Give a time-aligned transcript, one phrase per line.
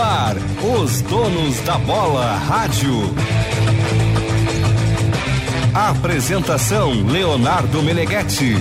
[0.00, 0.36] ar,
[0.80, 3.14] os donos da bola rádio.
[5.74, 8.56] Apresentação Leonardo Meneghetti.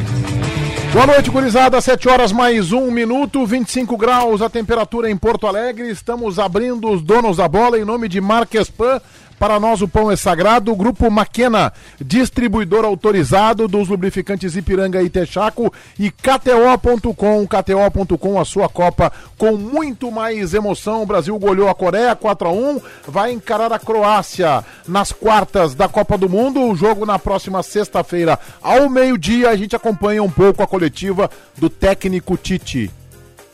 [0.92, 1.80] Boa noite, gurizada.
[1.80, 5.90] 7 horas mais um minuto, 25 graus a temperatura em Porto Alegre.
[5.90, 9.00] Estamos abrindo os donos da bola em nome de Marques Pan.
[9.40, 10.72] Para nós o pão é sagrado.
[10.72, 15.74] O Grupo Maquena, distribuidor autorizado dos lubrificantes Ipiranga e Texaco.
[15.98, 21.02] E KTO.com, KTO.com, a sua Copa com muito mais emoção.
[21.04, 25.88] O Brasil goleou a Coreia 4 a 1 vai encarar a Croácia nas quartas da
[25.88, 26.62] Copa do Mundo.
[26.62, 29.50] O jogo na próxima sexta-feira, ao meio-dia.
[29.50, 32.92] A gente acompanha um pouco a coletiva do técnico Tite.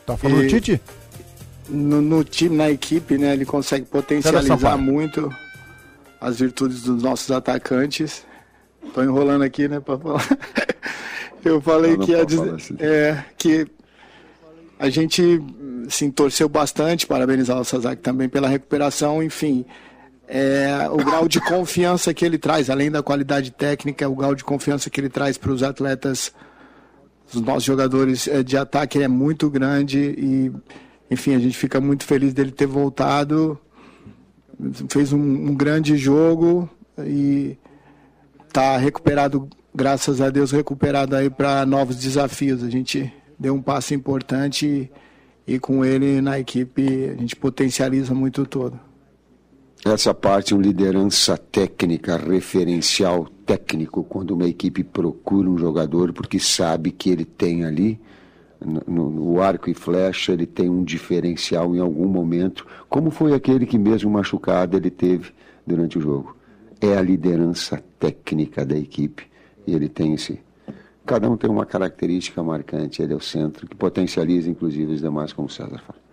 [0.05, 0.82] Tá falando E- Tite?
[1.70, 3.34] no, no time, na equipe, né?
[3.34, 4.82] Ele consegue potencializar Paulo.
[4.82, 5.34] muito
[6.26, 8.26] as virtudes dos nossos atacantes.
[8.94, 10.28] Tô enrolando aqui, né, para falar.
[11.46, 12.76] Eu falei Não, que dizer, falar assim.
[12.80, 13.68] é, que
[14.80, 15.42] a gente
[15.88, 19.64] assim, torceu bastante, parabenizar o Sazak também pela recuperação, enfim.
[20.27, 24.44] É, o grau de confiança que ele traz, além da qualidade técnica, o grau de
[24.44, 26.34] confiança que ele traz para os atletas
[27.32, 30.52] os nossos jogadores eh, de ataque é muito grande e,
[31.10, 33.60] enfim, a gente fica muito feliz dele ter voltado.
[34.90, 37.58] Fez um, um grande jogo e
[38.48, 42.64] está recuperado, graças a Deus, recuperado aí para novos desafios.
[42.64, 44.90] A gente deu um passo importante
[45.48, 48.80] e, e com ele na equipe a gente potencializa muito todo.
[49.86, 56.92] Essa parte, uma liderança técnica, referencial técnico, quando uma equipe procura um jogador porque sabe
[56.92, 58.00] que ele tem ali,
[58.64, 63.66] no, no- arco e flecha, ele tem um diferencial em algum momento, como foi aquele
[63.66, 65.31] que mesmo machucado ele teve
[65.66, 66.36] durante o jogo.
[66.80, 69.28] É a liderança técnica da equipe
[69.66, 70.40] e ele tem esse.
[71.06, 75.31] Cada um tem uma característica marcante, ele é o centro, que potencializa inclusive os demais,
[75.34, 76.05] como o César fala.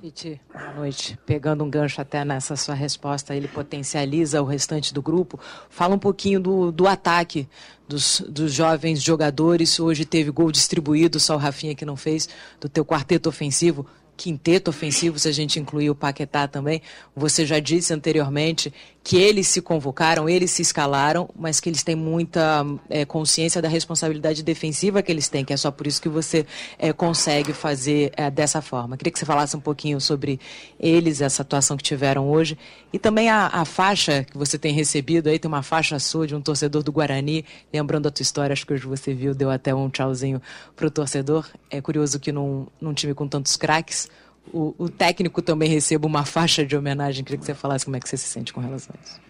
[0.00, 1.18] Tite, boa noite.
[1.26, 5.40] Pegando um gancho até nessa sua resposta, ele potencializa o restante do grupo.
[5.68, 7.48] Fala um pouquinho do, do ataque
[7.88, 9.80] dos, dos jovens jogadores.
[9.80, 12.28] Hoje teve gol distribuído, só o Rafinha que não fez,
[12.60, 13.86] do teu quarteto ofensivo.
[14.16, 16.80] Quinteto ofensivo, se a gente incluir o Paquetá também.
[17.16, 18.72] Você já disse anteriormente
[19.08, 23.66] que eles se convocaram, eles se escalaram, mas que eles têm muita eh, consciência da
[23.66, 26.44] responsabilidade defensiva que eles têm, que é só por isso que você
[26.78, 28.98] eh, consegue fazer eh, dessa forma.
[28.98, 30.38] Queria que você falasse um pouquinho sobre
[30.78, 32.58] eles, essa atuação que tiveram hoje,
[32.92, 36.34] e também a, a faixa que você tem recebido aí, tem uma faixa sua de
[36.34, 39.74] um torcedor do Guarani, lembrando a tua história, acho que hoje você viu, deu até
[39.74, 40.42] um tchauzinho
[40.76, 41.48] pro torcedor.
[41.70, 44.06] É curioso que num, num time com tantos craques,
[44.52, 47.24] o, o técnico também receba uma faixa de homenagem.
[47.24, 49.20] Queria que você falasse como é que você se sente com relação a isso.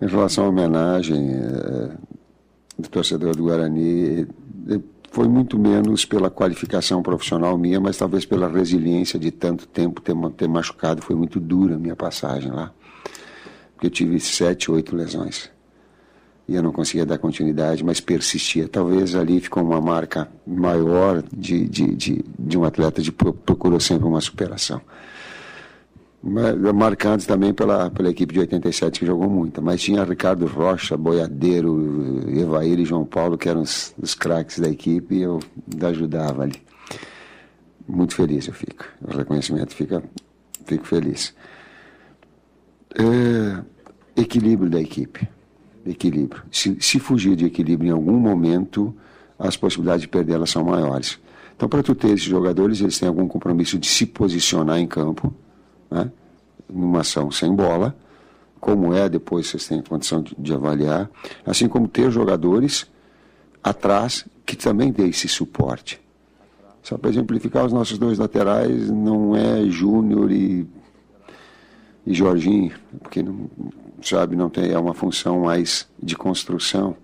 [0.00, 1.96] Em relação à homenagem eh,
[2.78, 4.26] do torcedor do Guarani,
[4.68, 4.80] eh,
[5.10, 10.14] foi muito menos pela qualificação profissional minha, mas talvez pela resiliência de tanto tempo ter,
[10.36, 11.00] ter machucado.
[11.00, 12.72] Foi muito dura a minha passagem lá.
[13.74, 15.53] Porque eu tive sete, oito lesões.
[16.46, 18.68] E eu não conseguia dar continuidade, mas persistia.
[18.68, 24.06] Talvez ali ficou uma marca maior de, de, de, de um atleta que procurou sempre
[24.06, 24.80] uma superação.
[26.74, 29.62] Marcados também pela, pela equipe de 87 que jogou muito.
[29.62, 34.68] Mas tinha Ricardo Rocha, Boiadeiro, Evair e João Paulo, que eram os, os craques da
[34.68, 35.40] equipe, e eu
[35.82, 36.62] ajudava ali.
[37.86, 38.84] Muito feliz eu fico.
[39.02, 40.02] O reconhecimento fica,
[40.64, 41.34] fico feliz.
[42.94, 43.62] É,
[44.20, 45.28] equilíbrio da equipe.
[45.86, 46.42] Equilíbrio.
[46.50, 48.94] Se, se fugir de equilíbrio em algum momento,
[49.38, 51.18] as possibilidades de perder elas são maiores.
[51.56, 55.32] Então, para tu ter esses jogadores, eles têm algum compromisso de se posicionar em campo,
[55.90, 56.10] né?
[56.68, 57.94] numa ação sem bola,
[58.60, 61.10] como é, depois vocês têm condição de, de avaliar,
[61.44, 62.86] assim como ter jogadores
[63.62, 66.00] atrás que também dê esse suporte.
[66.82, 70.66] Só para exemplificar, os nossos dois laterais não é Júnior e,
[72.06, 73.48] e Jorginho, porque não,
[74.02, 76.96] sabe, não tem, é uma função mais de construção.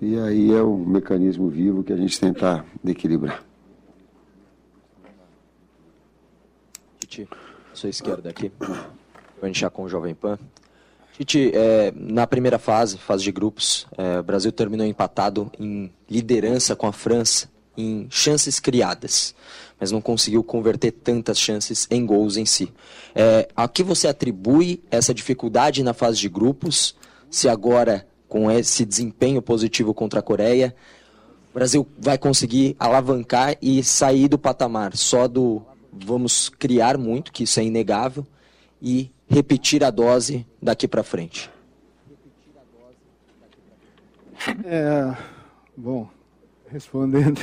[0.00, 3.42] E aí é o mecanismo vivo que a gente tenta equilibrar.
[7.00, 7.28] Tite,
[7.74, 8.52] sua esquerda aqui.
[8.60, 10.38] Vou iniciar com o Jovem Pan.
[11.16, 16.76] Tite, é, na primeira fase, fase de grupos, é, o Brasil terminou empatado em liderança
[16.76, 19.34] com a França em chances criadas,
[19.80, 22.72] mas não conseguiu converter tantas chances em gols em si.
[23.14, 26.96] É, a que você atribui essa dificuldade na fase de grupos?
[27.30, 30.74] Se agora, com esse desempenho positivo contra a Coreia,
[31.50, 37.44] o Brasil vai conseguir alavancar e sair do patamar só do vamos criar muito, que
[37.44, 38.26] isso é inegável,
[38.80, 41.50] e repetir a dose daqui para frente?
[44.64, 45.16] É,
[45.76, 46.08] bom,
[46.70, 47.40] respondendo.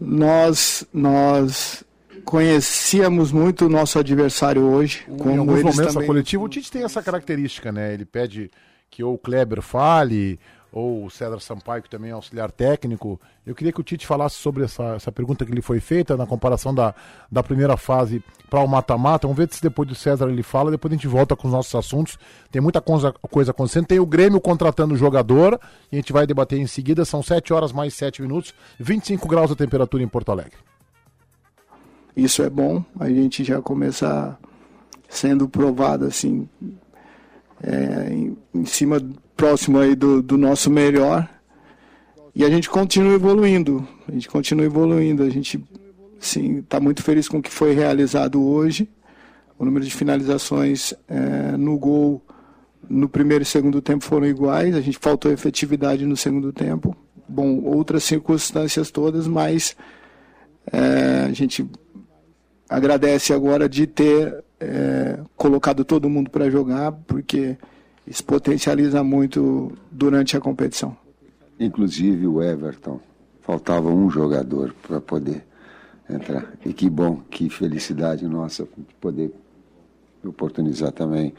[0.00, 1.84] Nós, nós
[2.24, 5.04] conhecíamos muito o nosso adversário hoje.
[5.08, 6.00] em Como alguns eles momentos também...
[6.00, 7.92] da coletiva, o Tite tem essa característica, né?
[7.92, 8.50] Ele pede
[8.90, 10.38] que ou o Kleber fale,
[10.74, 13.20] ou o César Sampaio, que também é auxiliar técnico.
[13.46, 16.26] Eu queria que o Tite falasse sobre essa, essa pergunta que lhe foi feita na
[16.26, 16.92] comparação da,
[17.30, 19.28] da primeira fase para o mata-mata.
[19.28, 21.72] Vamos ver se depois do César ele fala, depois a gente volta com os nossos
[21.76, 22.18] assuntos.
[22.50, 23.14] Tem muita coisa,
[23.50, 23.86] acontecendo.
[23.86, 25.60] Tem o Grêmio contratando o jogador,
[25.92, 27.04] e a gente vai debater em seguida.
[27.04, 30.58] São 7 horas mais 7 minutos, 25 graus a temperatura em Porto Alegre.
[32.16, 34.36] Isso é bom, a gente já começa
[35.08, 36.48] sendo provado assim,
[37.62, 39.00] é, em, em cima,
[39.36, 41.28] próximo aí do, do nosso melhor.
[42.34, 45.62] E a gente continua evoluindo, a gente continua evoluindo, a gente
[46.18, 48.88] sim está muito feliz com o que foi realizado hoje.
[49.56, 52.20] O número de finalizações é, no gol
[52.88, 56.96] no primeiro e segundo tempo foram iguais, a gente faltou efetividade no segundo tempo.
[57.28, 59.76] Bom, outras circunstâncias todas, mas
[60.70, 61.66] é, a gente
[62.68, 67.56] agradece agora de ter é, colocado todo mundo para jogar, porque
[68.06, 70.96] isso potencializa muito durante a competição.
[71.58, 73.00] Inclusive o Everton.
[73.40, 75.44] Faltava um jogador para poder
[76.08, 76.52] entrar.
[76.64, 78.66] E que bom, que felicidade nossa
[79.00, 79.32] poder
[80.24, 81.34] oportunizar também.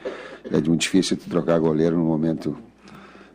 [0.46, 2.58] É muito difícil trocar goleiro no momento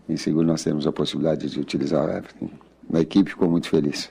[0.08, 0.46] inseguro.
[0.46, 2.50] Nós temos a possibilidade de utilizar o Everton.
[2.92, 4.10] A equipe ficou muito feliz.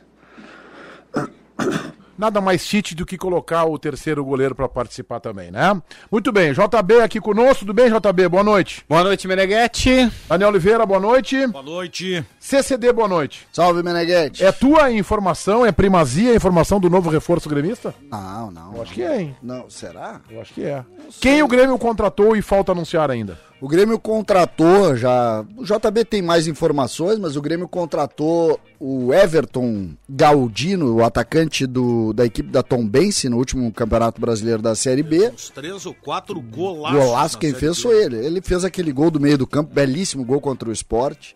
[2.20, 5.82] Nada mais Tite do que colocar o terceiro goleiro para participar também, né?
[6.12, 8.28] Muito bem, JB aqui conosco, tudo bem, JB?
[8.28, 8.84] Boa noite.
[8.90, 10.12] Boa noite, Meneghete.
[10.28, 11.48] Daniel Oliveira, boa noite.
[11.48, 12.26] Boa noite.
[12.38, 13.48] CCD, boa noite.
[13.54, 14.44] Salve, Meneghete.
[14.44, 17.96] É tua informação, é primazia a informação do novo reforço gremista?
[18.12, 18.76] Não, não.
[18.76, 19.38] Eu acho que é, hein?
[19.42, 20.20] Não, será?
[20.30, 20.84] Eu acho que é.
[21.22, 23.40] Quem o Grêmio contratou e falta anunciar ainda?
[23.62, 25.46] O Grêmio contratou já.
[25.58, 32.14] O JB tem mais informações, mas o Grêmio contratou o Everton Galdino, o atacante do,
[32.14, 35.30] da equipe da Tom Bense no último Campeonato Brasileiro da Série B.
[35.30, 36.98] Uns três ou quatro golaços.
[36.98, 38.26] Golaço quem fez foi ele.
[38.26, 41.36] Ele fez aquele gol do meio do campo, belíssimo gol contra o esporte,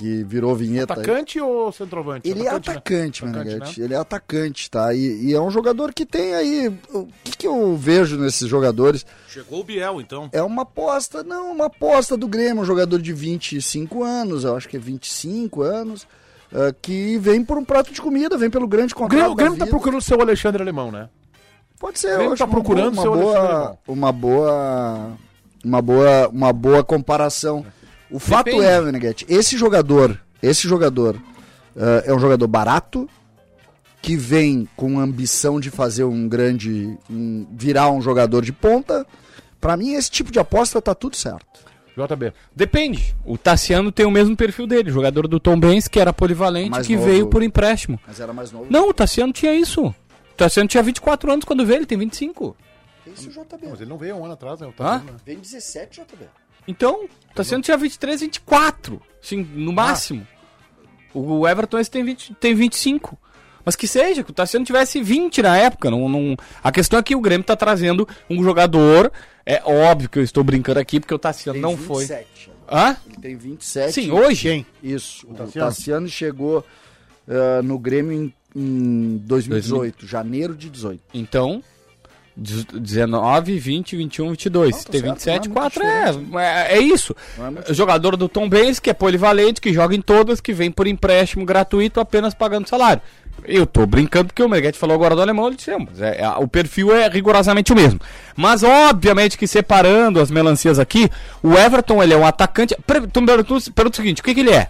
[0.00, 0.94] que virou vinheta.
[0.94, 1.00] aí.
[1.00, 2.26] Atacante ou centroavante?
[2.26, 2.48] Ele é né?
[2.48, 3.82] atacante, Atacante, Meneghete.
[3.82, 4.94] Ele é atacante, tá?
[4.94, 6.68] E, e é um jogador que tem aí.
[6.90, 9.04] O que, que eu vejo nesses jogadores?
[9.28, 10.30] Chegou o Biel, então.
[10.32, 14.66] É uma aposta, não, uma aposta do Grêmio, um jogador de 25 anos, eu acho
[14.70, 16.06] que é 25 anos,
[16.50, 19.10] ah, que vem por um prato de comida, vem pelo grande contrato.
[19.18, 19.76] Grêmio, o Grêmio tá vida.
[19.76, 21.10] procurando o seu Alexandre Alemão, né?
[21.78, 24.20] Pode ser, o Grêmio eu acho tá procurando uma seu boa, Alexandre uma Alemão.
[24.20, 25.18] boa, uma boa,
[25.62, 27.66] uma boa, uma boa comparação.
[28.10, 28.64] O fato Depende.
[28.64, 31.16] é, Meneghete, esse jogador, esse jogador
[31.76, 33.08] ah, é um jogador barato
[34.02, 39.06] que vem com ambição de fazer um grande, um- virar um jogador de ponta.
[39.60, 41.60] Pra mim, esse tipo de aposta tá tudo certo.
[41.96, 42.32] JB.
[42.56, 43.14] Depende.
[43.26, 46.86] O Tassiano tem o mesmo perfil dele, jogador do Tom Benz, que era polivalente, Mais
[46.86, 47.06] que novo.
[47.06, 48.00] veio por empréstimo.
[48.06, 48.66] Mas era mais novo.
[48.70, 49.84] Não, o Tassiano tinha isso.
[49.88, 49.94] O
[50.36, 52.56] Tassiano tinha 24 anos quando veio, ele tem 25.
[53.06, 53.68] Esse é o JB.
[53.70, 54.66] Mas ele não veio um ano atrás, né?
[54.68, 54.72] O?
[54.72, 55.18] Tassiano, né?
[55.26, 56.24] Vem 17 JB.
[56.70, 59.02] Então, o Tassiano tinha 23, 24.
[59.22, 60.26] Assim, no máximo.
[61.12, 63.18] O Everton esse tem, 20, tem 25.
[63.64, 65.90] Mas que seja, que o Tassiano tivesse 20 na época.
[65.90, 66.36] Não, não...
[66.62, 69.12] A questão é que o Grêmio tá trazendo um jogador.
[69.44, 72.04] É óbvio que eu estou brincando aqui, porque o Tassiano Tem não foi.
[72.04, 72.50] 27.
[72.70, 72.96] Hã?
[73.06, 73.92] Ele tem 27.
[73.92, 74.42] Sim, hoje?
[74.42, 74.66] Quem?
[74.82, 75.26] Isso.
[75.28, 75.68] O Tassiano?
[75.68, 76.64] Tassiano, chegou
[77.28, 81.02] ah, no Grêmio em, em 2018, janeiro de 18.
[81.12, 81.62] Então,
[82.40, 84.70] 19, 20, 21, 22.
[84.76, 86.78] Não, tá tem certo, 27, não é muito 4 é, é.
[86.78, 87.14] É isso.
[87.68, 90.86] É Jogador do Tom Benz, que é polivalente, que joga em todas, que vem por
[90.86, 93.02] empréstimo gratuito, apenas pagando salário.
[93.44, 96.20] Eu tô brincando porque o Meneghetti falou agora do alemão, ele disse, "É, mas é,
[96.20, 97.98] é, o perfil é rigorosamente o mesmo.
[98.36, 101.08] Mas, obviamente, que separando as melancias aqui,
[101.42, 102.76] o Everton, ele é um atacante...
[102.86, 104.68] Per- Tu me pergunta pergunta o seguinte, o que, que ele é?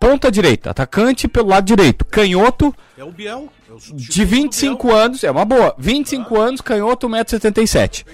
[0.00, 3.48] Ponta direita, atacante pelo lado direito, canhoto, É o Biel.
[3.68, 4.96] É o de do 25 Biel.
[4.96, 5.74] anos, é uma boa.
[5.76, 8.04] 25 anos, canhoto, 1,77m.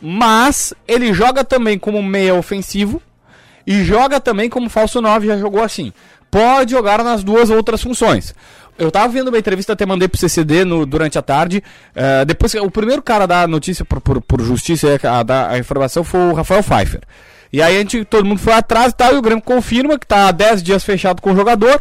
[0.00, 3.00] Mas ele joga também como meia ofensivo
[3.66, 5.90] e joga também como falso 9, já jogou assim.
[6.30, 8.34] Pode jogar nas duas outras funções.
[8.78, 11.62] Eu tava vendo uma entrevista, até mandei pro CCD no, durante a tarde.
[11.94, 15.22] eh, depois, que- o primeiro cara a dar a notícia por, por, por justiça, a
[15.22, 17.00] dar a informação, foi o Rafael Pfeiffer.
[17.52, 20.06] E aí a gente, todo mundo foi atrás e tal, e o Grêmio confirma que
[20.06, 21.80] tá há 10 dias fechado com o jogador.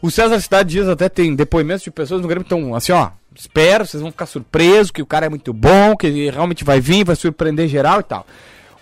[0.00, 3.10] O César Cidade Dias até tem depoimentos de pessoas no Grêmio que estão assim, ó.
[3.36, 6.80] Espero, vocês vão ficar surpresos, que o cara é muito bom, que ele realmente vai
[6.80, 8.26] vir, vai surpreender geral e tal.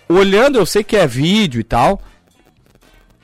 [0.09, 2.01] Olhando, eu sei que é vídeo e tal.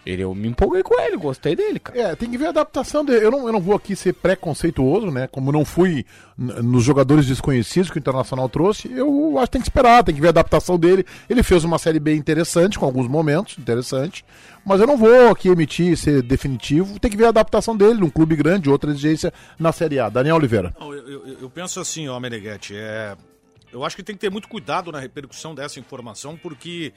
[0.07, 1.99] Ele, eu me empolguei com ele, gostei dele, cara.
[1.99, 3.25] É, tem que ver a adaptação dele.
[3.25, 5.27] Eu não, eu não vou aqui ser preconceituoso, né?
[5.27, 6.05] Como não fui
[6.37, 10.21] nos jogadores desconhecidos que o Internacional trouxe, eu acho que tem que esperar, tem que
[10.21, 11.07] ver a adaptação dele.
[11.31, 14.25] Ele fez uma série bem interessante, com alguns momentos interessantes,
[14.63, 17.01] mas eu não vou aqui emitir, ser definitivo.
[17.01, 20.11] Tem que ver a adaptação dele num clube grande, outra exigência na Série A.
[20.11, 20.75] Daniel Oliveira.
[20.79, 23.17] Não, eu, eu- eu penso assim, ó, Meneghetti, é,
[23.73, 26.93] eu acho que tem que ter muito cuidado na repercussão dessa informação, porque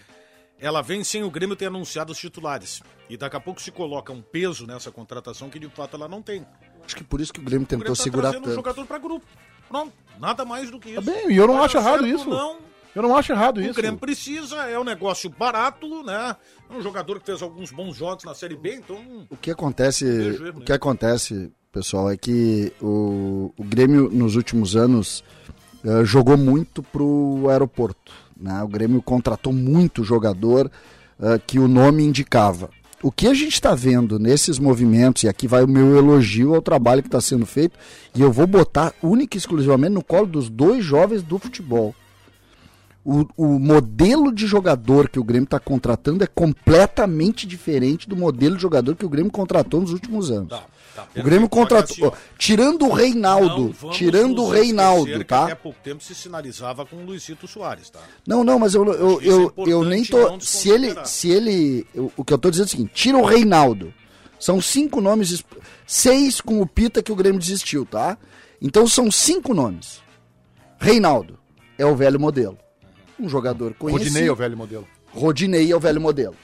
[0.59, 2.81] ela vem sem o Grêmio ter anunciado os titulares.
[3.09, 6.21] E daqui a pouco se coloca um peso nessa contratação que de fato ela não
[6.21, 6.45] tem.
[6.85, 8.55] Acho que por isso que o Grêmio O tentou Grêmio tá segurar trazendo um tanto.
[8.55, 9.25] jogador para grupo.
[9.69, 11.01] Pronto, nada mais do que isso.
[11.01, 12.29] Tá bem, e eu não Vai acho dar errado isso.
[12.29, 12.57] Não,
[12.95, 13.73] Eu não acho errado o isso.
[13.73, 16.35] Grêmio precisa, é um negócio barato, né?
[16.69, 20.05] É um jogador que fez alguns bons jogos na Série B, então O que acontece,
[20.55, 25.23] o que acontece, pessoal, é que o, o Grêmio nos últimos anos
[25.83, 28.11] eh, jogou muito pro aeroporto.
[28.35, 28.61] Né?
[28.63, 30.71] O Grêmio contratou muito jogador
[31.19, 32.69] eh, que o nome indicava.
[33.01, 36.61] O que a gente está vendo nesses movimentos, e aqui vai o meu elogio ao
[36.61, 37.77] trabalho que está sendo feito,
[38.15, 41.93] e eu vou botar única e exclusivamente no colo dos dois jovens do futebol.
[43.05, 48.55] O, o modelo de jogador que o Grêmio está contratando é completamente diferente do modelo
[48.55, 50.49] de jogador que o Grêmio contratou nos últimos anos.
[50.49, 50.65] Tá,
[51.03, 51.23] tá, o.
[51.23, 52.09] Grêmio contratou.
[52.09, 55.55] assim, tirando o Reinaldo, tirando o Reinaldo, que Até tá?
[55.55, 57.99] pouco tempo se sinalizava com o Luizito Soares, tá?
[58.25, 60.39] Não, não, mas eu, eu, é eu, eu nem tô.
[60.39, 60.95] Se ele.
[61.05, 61.85] Se ele.
[61.93, 63.93] eu- o que eu tô dizendo é o seguinte: tira o Reinaldo.
[64.39, 65.43] São cinco nomes.
[65.85, 68.17] Seis com o Pita que o Grêmio desistiu, tá?
[68.61, 70.01] Então são cinco nomes.
[70.79, 71.39] Reinaldo
[71.77, 72.57] é o velho modelo.
[73.19, 74.05] Um jogador conhecido.
[74.09, 74.87] Rodinei é o velho modelo.
[75.11, 76.35] Rodinei é o velho modelo.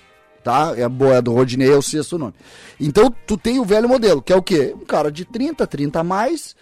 [0.43, 0.73] Tá?
[0.75, 2.33] É boa do Rodinei é o sexto nome.
[2.79, 4.75] Então tu tem o velho modelo, que é o quê?
[4.75, 6.55] Um cara de 30, 30 a mais,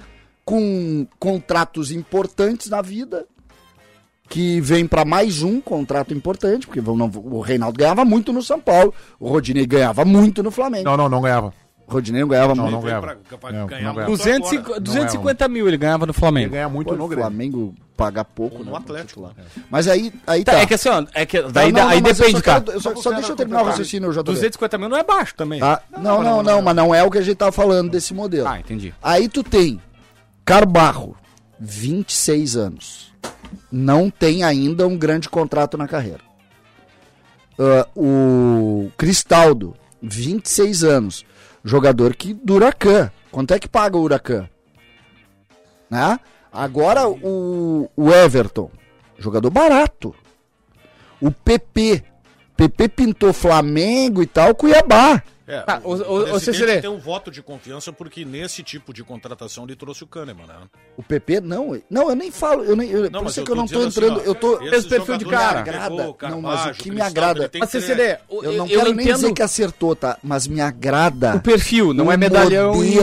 [0.45, 3.25] com contratos importantes na vida,
[4.29, 8.93] que vem para mais um contrato importante, porque o Reinaldo ganhava muito no São Paulo,
[9.19, 10.85] o Rodinei ganhava muito no Flamengo.
[10.85, 11.53] Não, não, não ganhava.
[11.91, 12.75] Rodinei não ganhava Não, muito.
[12.75, 13.15] não ganhava.
[13.27, 14.11] pra- pra Não, ganhar não muito ganhava.
[14.11, 14.79] 250, agora.
[14.79, 16.51] 250 mil ele ganhava no Ele Flamengo.
[16.51, 17.23] ganha muito Pô, no o Grêmio.
[17.25, 18.77] Flamengo paga pouco, No né?
[18.77, 19.07] Atlético.
[19.09, 19.33] titular.
[19.69, 20.59] Mas aí, aí Tá, tá.
[20.59, 22.61] é que assim, ó, é que daí, Não, não, aí depende, só cara.
[22.61, 25.03] quero- só, só deixa eu terminar o raciocínio, eu já tô 250 mil não é
[25.03, 25.59] baixo também.
[25.59, 25.81] Tá?
[25.99, 28.47] Não, não, não, mas não é o que a gente tá falando desse modelo.
[28.47, 28.93] Ah, entendi.
[29.03, 29.79] Aí tu tem
[30.43, 31.15] Carbarro,
[31.59, 33.11] 26 anos.
[33.71, 36.21] Não tem ainda um grande contrato na carreira.
[37.59, 41.23] Ah, o Cristaldo, 26 anos.
[41.63, 43.11] Jogador que do Huracan.
[43.31, 44.49] Quanto é que paga o Huracan?
[45.89, 46.19] Né?
[46.51, 48.69] Agora o, o Everton,
[49.17, 50.13] jogador barato.
[51.21, 52.03] O PP.
[52.57, 55.23] PP pintou Flamengo e tal, Cuiabá.
[55.51, 56.81] É, Tá, o- o- o presidente CCD.
[56.81, 60.55] tem um voto de confiança porque nesse tipo de contratação ele trouxe o Kahneman, né?
[60.95, 63.51] O PP, não, não, eu nem falo, eu nem, eu, por mas isso eu que
[63.51, 65.63] eu não tô assim, entrando, ó, eu tô, esse perfil de cara.
[65.63, 65.89] que Agrada.
[65.95, 69.05] pegou, Não, mas o que me agrada- Mas CCD, o- eu não eu quero nem
[69.05, 70.17] entendo dizer que acertou, tá?
[70.23, 71.35] Mas me agrada.
[71.35, 72.95] o perfil, não o é medalhão e...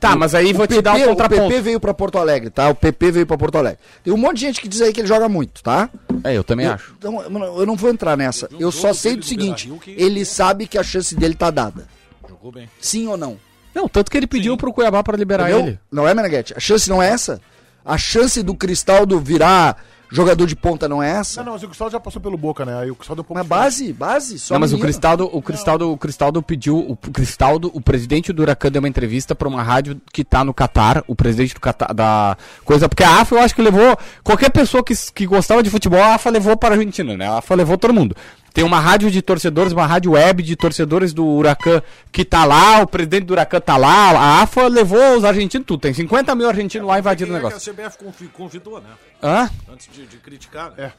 [0.00, 1.48] Tá, mas aí O vou te dar um PP O contraponto.
[1.48, 2.70] PP veio pra Porto Alegre, tá?
[2.70, 3.78] O PP veio pra Porto Alegre.
[4.02, 5.90] Tem um monte de gente que diz aí que ele joga muito, tá?
[6.24, 6.94] É, eu também Eu- acho.
[6.98, 8.46] Então, eu não- eu não vou entrar nessa.
[8.52, 11.86] Eu jogo só sei do seguinte: que- ele sabe que a chance dele tá dada.
[12.28, 12.68] Jogou bem.
[12.80, 13.36] Sim ou não?
[13.74, 15.66] Não, tanto que ele pediu pro Cuiabá pra liberar Entendeu?
[15.68, 15.78] ele.
[15.92, 16.54] Não é, Meneghete?
[16.56, 17.40] A chance não é essa.
[17.84, 19.76] A chance do Cristaldo virar
[20.10, 21.40] jogador de ponta não é essa.
[21.40, 22.80] Não, não, mas o Cristaldo já passou pelo Boca, né?
[22.80, 24.78] Aí o Cristaldo é um pouco Mas base, base, só não, mas o.
[24.78, 29.34] Cristaldo, o Cristaldo, o Cristaldo pediu, o Cristaldo, o presidente do Huracan deu uma entrevista
[29.34, 33.20] pra uma rádio que tá no Catar, o presidente do Catar, da coisa, porque a
[33.20, 36.56] AFA eu acho que levou, qualquer pessoa que, que gostava de futebol, a AFA levou
[36.56, 37.28] para a Argentina, né?
[37.28, 38.16] A AFA levou todo mundo.
[38.52, 42.82] Tem uma rádio de torcedores, uma rádio web de torcedores do Huracan que tá lá,
[42.82, 46.48] o presidente do Huracan tá lá, a AFA levou os argentinos tudo, tem 50 mil
[46.48, 47.72] argentinos lá invadindo o Quem é que negócio.
[47.72, 47.98] a CBF
[48.32, 48.88] convidou, né?
[49.22, 49.50] Hã?
[49.72, 50.72] Antes de, de criticar.
[50.76, 50.92] né?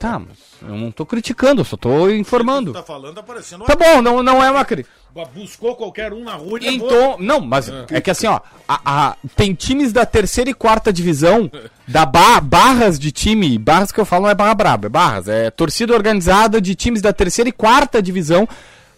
[0.00, 2.72] Tá, mas eu não tô criticando, eu só tô informando.
[2.72, 3.64] Tá falando, tá parecendo.
[3.66, 4.88] Tá bom, não, não é uma crítica.
[5.34, 6.74] Buscou qualquer um na rua e.
[6.74, 8.80] Então, não, mas é que assim, ó, a-
[9.10, 11.50] a- tem times da terceira e quarta divisão,
[11.86, 15.28] da ba- barras de time, barras que eu falo não é barra braba, é barras,
[15.28, 18.48] é torcida organizada de times da terceira e quarta divisão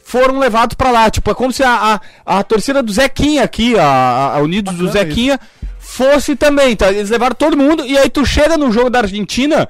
[0.05, 3.77] foram levados pra lá, tipo, é como se a, a, a torcida do Zequinha aqui,
[3.79, 5.41] a, a Unidos do Bacana Zequinha,
[5.81, 6.91] fosse também, tá?
[6.93, 9.67] Eles levaram todo mundo, e aí tu chega no jogo da Argentina,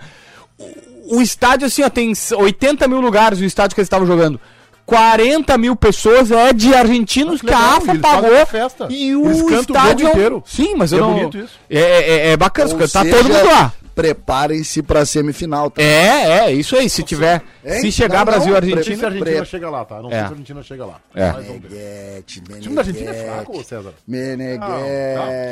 [1.10, 4.40] o estádio, assim, ó, tem 80 mil lugares o estádio que eles estavam jogando.
[4.84, 8.90] 40 mil pessoas é de argentinos que, legal, a e AFA pagou.
[8.90, 10.06] E o o estádio.
[10.06, 10.42] jogo inteiro.
[10.46, 11.14] Sim, mas E eu é não.
[11.14, 11.54] bonito isso.
[11.70, 13.72] É, é, é bacana, Ou tá seja, todo mundo lá.
[13.94, 15.80] Preparem-se pra semifinal, tá?
[15.82, 16.88] É, é, isso aí.
[16.88, 17.42] Se tiver.
[17.64, 17.80] Hein?
[17.82, 19.06] Se chegar Não, Brasil e não, Não sei se a Argentina.
[19.08, 20.02] Argentina Pre- chega lá, tá?
[20.02, 20.12] Não É.
[20.12, 20.96] sei se a Argentina chega lá.
[21.14, 21.32] É.
[21.32, 23.92] Meneghete, O time da Argentina é fraco, César.
[24.08, 24.58] Meneghete.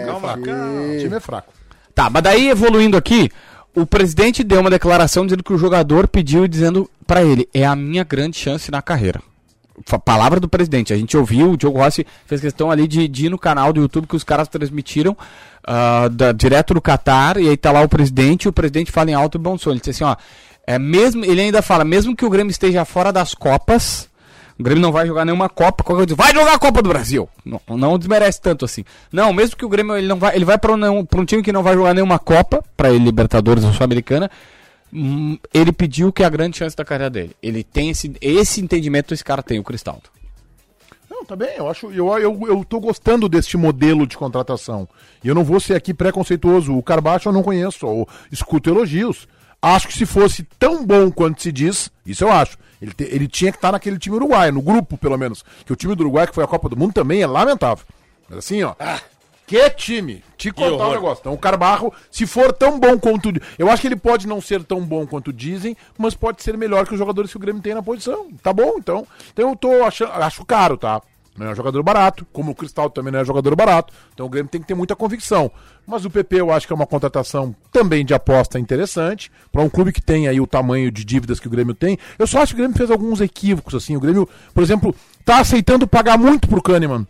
[0.07, 1.53] Calma, calma, O time é fraco.
[1.95, 3.31] Tá, mas daí evoluindo aqui,
[3.75, 7.77] o presidente deu uma declaração dizendo que o jogador pediu dizendo pra ele: é a
[7.77, 9.23] minha grande chance na carreira.
[10.05, 10.93] palavra do presidente.
[10.93, 13.81] A gente ouviu, o Diogo Rossi fez questão ali de, de ir no canal do
[13.81, 15.17] YouTube que os caras transmitiram
[15.65, 19.11] ah, da- direto do Catar, e aí tá lá o presidente, e o presidente fala
[19.11, 19.71] em alto e bom som.
[19.71, 20.17] Ele disse assim, ó,
[20.67, 24.09] é mesmo, ele ainda fala, mesmo que o Grêmio esteja fora das Copas,
[24.61, 27.27] o Grêmio não vai jogar nenhuma Copa, qualquer coisa, vai jogar a Copa do Brasil.
[27.43, 28.85] Não, não desmerece tanto assim.
[29.11, 31.51] Não, mesmo que o Grêmio ele não vai, ele vai para um, um time que
[31.51, 34.31] não vai jogar nenhuma Copa, para ele Libertadores ou Sul-Americana,
[34.93, 37.35] hum, ele pediu que é a grande chance da carreira dele.
[37.43, 40.11] Ele tem esse, esse entendimento esse cara tem, o Cristaldo.
[41.09, 44.87] Não, tá bem, eu acho, eu, eu, eu tô gostando deste modelo de contratação.
[45.25, 46.77] E eu não vou ser aqui preconceituoso.
[46.77, 49.27] O Carbacho eu não conheço, eu escuto elogios.
[49.63, 52.59] Acho que se fosse tão bom quanto se diz, isso eu acho.
[52.81, 55.45] Ele, te- ele tinha que estar naquele time uruguaio, no grupo pelo menos.
[55.67, 57.85] Que o time do Uruguai, que foi a Copa do Mundo, também é lamentável.
[58.29, 58.75] Mas assim, ó.
[59.47, 60.23] Que time!
[60.39, 60.89] Te contar horror.
[60.89, 61.21] um negócio.
[61.21, 63.31] Então o Carbarro, se for tão bom quanto.
[63.59, 66.87] Eu acho que ele pode não ser tão bom quanto dizem, mas pode ser melhor
[66.87, 68.29] que os jogadores que o Grêmio tem na posição.
[68.43, 69.05] Tá bom, então.
[69.33, 70.13] Então eu tô achando.
[70.13, 71.03] Acho caro, tá?
[71.41, 73.95] Não é um jogador barato, como o Cristal também não é jogador barato.
[74.13, 75.51] Então o Grêmio tem que ter muita convicção.
[75.87, 79.33] Mas o PP eu acho que é uma contratação também de aposta interessante.
[79.51, 81.99] Para um clube que tem aí o tamanho de dívidas que o Grêmio tem.
[82.19, 83.97] Eu só acho que o Grêmio fez alguns equívocos, assim.
[83.97, 84.95] O Grêmio, por exemplo,
[85.25, 87.07] tá aceitando pagar muito pro Kahneman.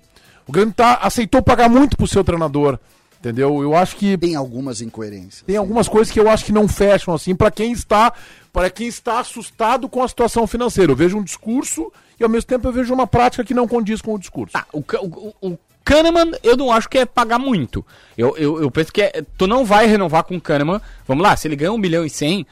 [0.46, 2.78] O Grêmio tá, aceitou pagar muito pro seu treinador.
[3.18, 3.60] Entendeu?
[3.60, 5.42] Eu acho que Tem algumas incoerências.
[5.44, 8.14] tem algumas coisas que eu acho que não fecham assim para quem está
[8.50, 10.90] para quem está assustado com a situação financeira.
[10.92, 14.02] Eu vejo um discurso e ao mesmo tempo eu vejo uma prática que não condiz
[14.02, 14.52] com o discurso.
[14.52, 17.84] Tá, o, o, o Kahneman eu não acho que é pagar muito.
[18.16, 20.80] Eu, eu, eu penso que é, tu não vai renovar com o Kahneman.
[21.08, 22.46] Vamos lá, se ele ganha 1 milhão e 100,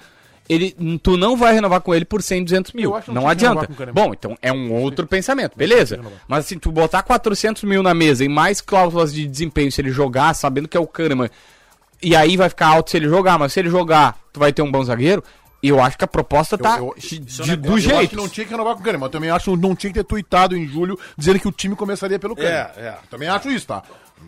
[0.49, 2.91] ele, tu não vai renovar com ele por 100, 200 mil.
[3.09, 3.69] Não Não adianta.
[3.93, 6.01] Bom, então é um outro pensamento, beleza.
[6.27, 9.91] Mas assim, tu botar 400 mil na mesa e mais cláusulas de desempenho se ele
[9.91, 11.29] jogar, sabendo que é o Kahneman,
[12.03, 14.63] e aí vai ficar alto se ele jogar, mas se ele jogar, tu vai ter
[14.63, 15.23] um bom zagueiro.
[15.63, 18.11] Eu acho que a proposta tá eu- é de- um negócio- do eu acho jeito.
[18.11, 19.07] que não tinha que renovar com o Kahneman.
[19.07, 21.75] Eu também acho que não tinha que ter tuitado em julho dizendo que o time
[21.75, 22.57] começaria pelo Kahneman.
[22.77, 22.99] É, é.
[23.11, 23.83] Também acho isso, tá?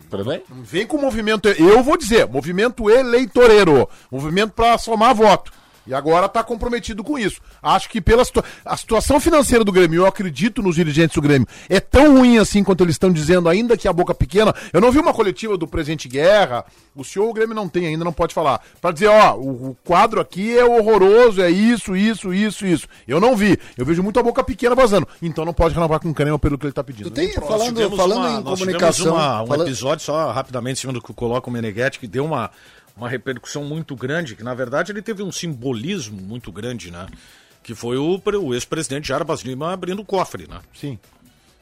[0.09, 0.41] Tudo bem?
[0.49, 5.51] Não Vem com o movimento, eu vou dizer, movimento eleitoreiro, movimento para somar voto.
[5.87, 7.41] E agora tá comprometido com isso.
[7.61, 11.47] Acho que pela situa a situação financeira do Grêmio, eu acredito nos dirigentes do Grêmio,
[11.69, 14.53] é tão ruim assim quanto eles estão dizendo, ainda que a boca pequena.
[14.71, 16.63] Eu não vi uma coletiva do presidente Guerra,
[16.95, 18.61] o senhor o Grêmio não tem ainda, não pode falar.
[18.79, 22.87] Para dizer, ó, o, o quadro aqui é horroroso, é isso, isso, isso, isso.
[23.07, 23.57] Eu não vi.
[23.77, 25.07] Eu vejo muito a boca pequena vazando.
[25.21, 27.09] Então não pode renovar com o Kahneman pelo que ele tá pedindo.
[27.09, 29.13] Tu tem, falando, falando uma- em nós comunicação.
[29.15, 32.25] uma- um fala- episódio só rapidamente em cima do que coloca o Meneghetti, que deu
[32.25, 32.51] uma,
[32.95, 37.07] uma repercussão muito grande, que na verdade ele teve um simbolismo muito grande, né?
[37.63, 40.59] Que foi o, o ex-presidente Jarbas Lima abrindo o cofre, né?
[40.73, 40.97] Sim.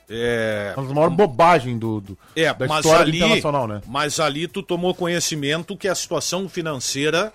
[0.10, 3.82] É, uma das maiores bobagens do, do- é da mas história ali, internacional, né?
[3.86, 7.32] mas ali tu tomou conhecimento que a situação financeira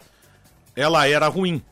[0.75, 1.63] ela era ruim.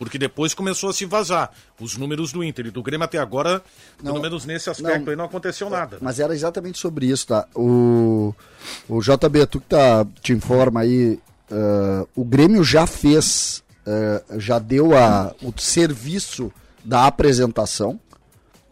[0.00, 3.62] Porque depois começou a se vazar os números do Inter e do Grêmio até agora,
[4.02, 5.10] Não, pelo menos nesse aspecto não.
[5.10, 5.98] aí não aconteceu nada.
[6.00, 7.46] Mas era exatamente sobre isso, tá?
[7.54, 8.34] O,
[8.88, 11.18] o JB, tu que tá, te informa aí,
[11.52, 16.50] ah, o Grêmio já fez, ah, já deu a, o serviço
[16.82, 18.00] da apresentação.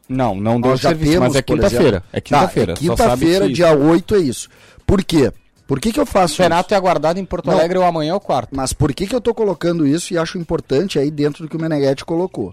[0.08, 2.04] Não, não deu Nós já serviço, mas temos, é por quinta-feira.
[2.10, 2.72] É quinta-feira.
[2.72, 4.48] Tá, sabe quinta-feira, dia 8 é isso.
[4.86, 5.30] Por quê?
[5.68, 7.52] Por que, que eu faço O Renato é aguardado em Porto Não.
[7.54, 8.48] Alegre ou amanhã ou quarto.
[8.56, 11.56] Mas por que, que eu tô colocando isso e acho importante aí dentro do que
[11.56, 12.52] o Meneghetti colocou?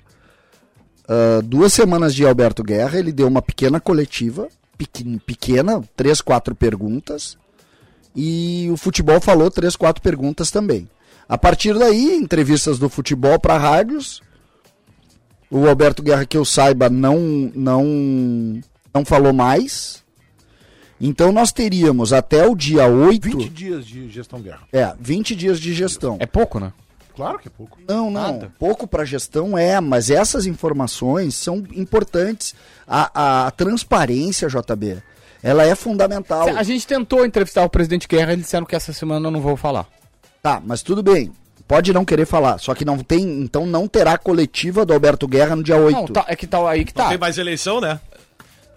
[1.07, 4.47] Ah, duas semanas de Alberto Guerra, ele deu uma pequena coletiva,
[4.77, 7.37] pequen- pequena, três, quatro perguntas,
[8.15, 10.89] e o futebol falou três, quatro perguntas também.
[11.27, 14.21] A partir daí, entrevistas do futebol para rádios.
[15.49, 17.17] O Alberto Guerra, que eu saiba, não,
[17.55, 18.61] não,
[18.93, 20.03] não falou mais.
[20.99, 23.37] Então nós teríamos até o dia 8.
[23.37, 24.61] 20 dias de gestão guerra.
[24.71, 26.17] É, 20 dias de gestão.
[26.19, 26.71] É pouco, né?
[27.15, 27.77] Claro que é pouco.
[27.87, 28.21] Não, não.
[28.21, 28.51] Nada.
[28.59, 32.53] Pouco para gestão é, mas essas informações são importantes.
[32.87, 35.01] A, a transparência, JB,
[35.41, 36.49] ela é fundamental.
[36.55, 39.55] A gente tentou entrevistar o presidente Guerra, eles disseram que essa semana eu não vou
[39.55, 39.87] falar.
[40.41, 41.31] Tá, mas tudo bem.
[41.67, 45.55] Pode não querer falar, só que não tem, então não terá coletiva do Alberto Guerra
[45.55, 45.95] no dia 8.
[45.95, 47.09] Não, tá, é que tá aí que Não tá.
[47.09, 47.99] tem mais eleição, né?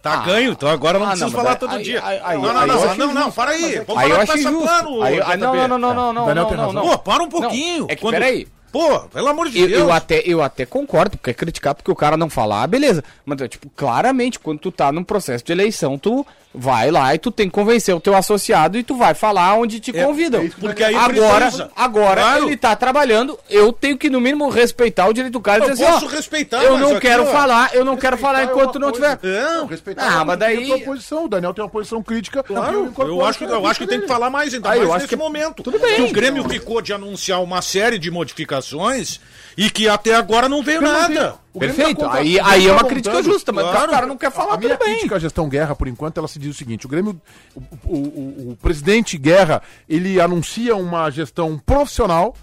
[0.01, 0.17] Tá Ah.
[0.25, 2.01] ganho, então agora não Ah, precisa não, falar todo aí- dia.
[2.05, 3.83] aí- aí- não, não, não, não, não, para aí.
[3.87, 4.63] Vamos falar injusto.
[4.63, 6.89] plano, Aí, aí, não, não, não, não, não, não, Daniel não, não, não.
[6.91, 7.87] Pô, para um Não, pouquinho.
[7.89, 8.47] é que, Quando- peraí.
[8.73, 9.81] Pô, pelo amor de Eu, Deus.
[9.81, 13.03] eu até, eu até concordo, porque é criticar porque o cara não falar, beleza.
[13.25, 17.19] Mas, é, tipo, claramente, quando tu tá num processo de eleição, tu vai lá e
[17.19, 20.41] tu tem que convencer o teu associado e tu vai falar onde te É, convidam.
[20.43, 21.71] é Porque aí agora, precisa.
[21.77, 22.47] agora Claro.
[22.47, 25.73] ele tá trabalhando, eu tenho que, no mínimo, respeitar o direito do cara e Eu
[25.73, 28.45] dizer assim, ó, respeitar, eu não aqui, quero ó, falar, eu não quero falar é
[28.45, 29.19] enquanto não tiver...
[29.23, 31.25] Não, respeitar Ah, é mas daí- tem a tua posição.
[31.27, 32.43] O Daniel tem uma posição crítica.
[32.43, 34.85] Claro, eu eu acho que, eu acho que tem que falar mais, ainda Ah, eu
[34.85, 35.63] acho nesse que- momento.
[35.63, 35.97] Tudo bem.
[35.97, 38.11] Que o Grêmio ficou de anunciar uma série de
[38.59, 39.21] investigações
[39.57, 41.37] e que até agora não veio nada.
[41.53, 42.01] o Grêmio Perfeito.
[42.03, 44.55] tá Aí- aí é tá uma montando- crítica justa, mas o cara não quer falar,
[44.55, 44.95] A minha tudo bem.
[44.95, 47.21] crítica à gestão Guerra, por enquanto, ela se diz o seguinte: o Grêmio,
[47.55, 52.35] o, o- o- o presidente Guerra, ele anuncia uma gestão profissional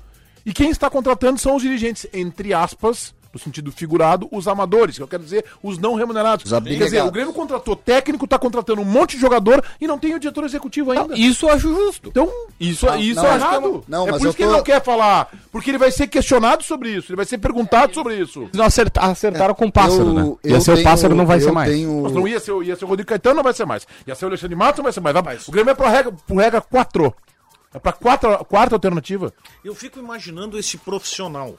[0.45, 3.14] e quem está contratando são os dirigentes, entre aspas.
[3.36, 6.50] No sentido figurado, os amadores, que eu quero dizer, os não remunerados.
[6.50, 10.00] Os Quer dizer, o Grêmio contratou técnico, está contratando um monte de jogador e não
[10.00, 11.17] tem o diretor executivo ainda.
[11.17, 12.08] Isso eu acho justo.
[12.08, 13.84] Então, Isso, Não, isso não, que é errado.
[13.89, 15.30] Não, é mas por eu isso que tô- ele não quer falar.
[15.52, 18.50] Porque ele vai ser questionado sobre isso, ele vai ser perguntado sobre isso.
[18.54, 20.36] Não acerta- acertaram com o pássaro, Eu- né?
[20.41, 21.69] eu Ia ser o pássaro, não vai ser mais.
[21.69, 23.86] tenho- Mas não ia ser, o- ia ser o Rodrigo Caetano, não vai ser mais.
[24.08, 25.13] Ia ser o Alexandre Matos, não vai ser mais.
[25.13, 27.13] Vai- O Grêmio é pra regra, por regra 4.
[27.74, 29.34] É pra quatro, quarta alternativa.
[29.62, 31.56] Eu fico imaginando esse profissional.